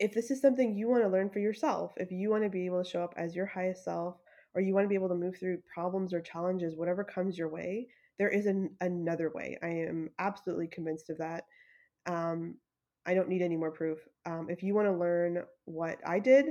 if 0.00 0.14
this 0.14 0.30
is 0.30 0.40
something 0.40 0.74
you 0.74 0.88
want 0.88 1.04
to 1.04 1.08
learn 1.08 1.30
for 1.30 1.38
yourself, 1.38 1.92
if 1.98 2.10
you 2.10 2.30
want 2.30 2.42
to 2.42 2.50
be 2.50 2.64
able 2.66 2.82
to 2.82 2.88
show 2.88 3.04
up 3.04 3.14
as 3.16 3.36
your 3.36 3.46
highest 3.46 3.84
self, 3.84 4.16
or 4.54 4.60
you 4.60 4.74
want 4.74 4.84
to 4.84 4.88
be 4.88 4.94
able 4.94 5.08
to 5.08 5.14
move 5.14 5.36
through 5.38 5.62
problems 5.72 6.12
or 6.12 6.20
challenges, 6.20 6.74
whatever 6.74 7.04
comes 7.04 7.38
your 7.38 7.48
way, 7.48 7.86
there 8.18 8.30
is 8.30 8.46
an, 8.46 8.70
another 8.80 9.30
way. 9.30 9.58
I 9.62 9.68
am 9.68 10.10
absolutely 10.18 10.68
convinced 10.68 11.10
of 11.10 11.18
that. 11.18 11.44
Um, 12.06 12.56
I 13.06 13.14
don't 13.14 13.28
need 13.28 13.42
any 13.42 13.56
more 13.56 13.70
proof. 13.70 13.98
Um, 14.26 14.48
if 14.50 14.62
you 14.62 14.74
want 14.74 14.88
to 14.88 14.92
learn 14.92 15.44
what 15.66 15.98
I 16.06 16.18
did, 16.18 16.46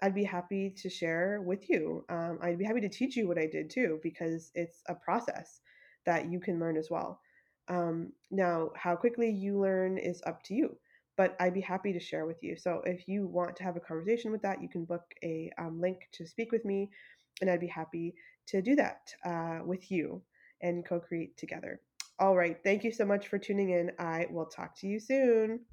I'd 0.00 0.14
be 0.14 0.24
happy 0.24 0.74
to 0.78 0.88
share 0.88 1.42
with 1.44 1.68
you. 1.68 2.04
Um, 2.08 2.38
I'd 2.42 2.58
be 2.58 2.64
happy 2.64 2.80
to 2.80 2.88
teach 2.88 3.16
you 3.16 3.28
what 3.28 3.38
I 3.38 3.46
did 3.46 3.70
too, 3.70 4.00
because 4.02 4.50
it's 4.54 4.82
a 4.88 4.94
process 4.94 5.60
that 6.06 6.30
you 6.30 6.40
can 6.40 6.60
learn 6.60 6.76
as 6.76 6.88
well. 6.90 7.20
Um, 7.68 8.12
now, 8.30 8.70
how 8.76 8.96
quickly 8.96 9.30
you 9.30 9.58
learn 9.58 9.98
is 9.98 10.22
up 10.26 10.42
to 10.44 10.54
you, 10.54 10.76
but 11.16 11.36
I'd 11.40 11.54
be 11.54 11.60
happy 11.60 11.92
to 11.92 12.00
share 12.00 12.26
with 12.26 12.42
you. 12.42 12.56
So 12.56 12.82
if 12.84 13.06
you 13.08 13.26
want 13.26 13.56
to 13.56 13.64
have 13.64 13.76
a 13.76 13.80
conversation 13.80 14.32
with 14.32 14.42
that, 14.42 14.62
you 14.62 14.68
can 14.68 14.84
book 14.84 15.14
a 15.22 15.50
um, 15.58 15.80
link 15.80 16.08
to 16.12 16.26
speak 16.26 16.52
with 16.52 16.64
me, 16.64 16.90
and 17.40 17.50
I'd 17.50 17.60
be 17.60 17.66
happy 17.66 18.14
to 18.48 18.62
do 18.62 18.76
that 18.76 19.14
uh, 19.24 19.60
with 19.64 19.90
you 19.90 20.22
and 20.62 20.84
co 20.84 21.00
create 21.00 21.36
together. 21.36 21.80
All 22.18 22.36
right. 22.36 22.58
Thank 22.62 22.84
you 22.84 22.92
so 22.92 23.04
much 23.04 23.28
for 23.28 23.38
tuning 23.38 23.70
in. 23.70 23.90
I 23.98 24.26
will 24.30 24.46
talk 24.46 24.76
to 24.80 24.86
you 24.86 25.00
soon. 25.00 25.64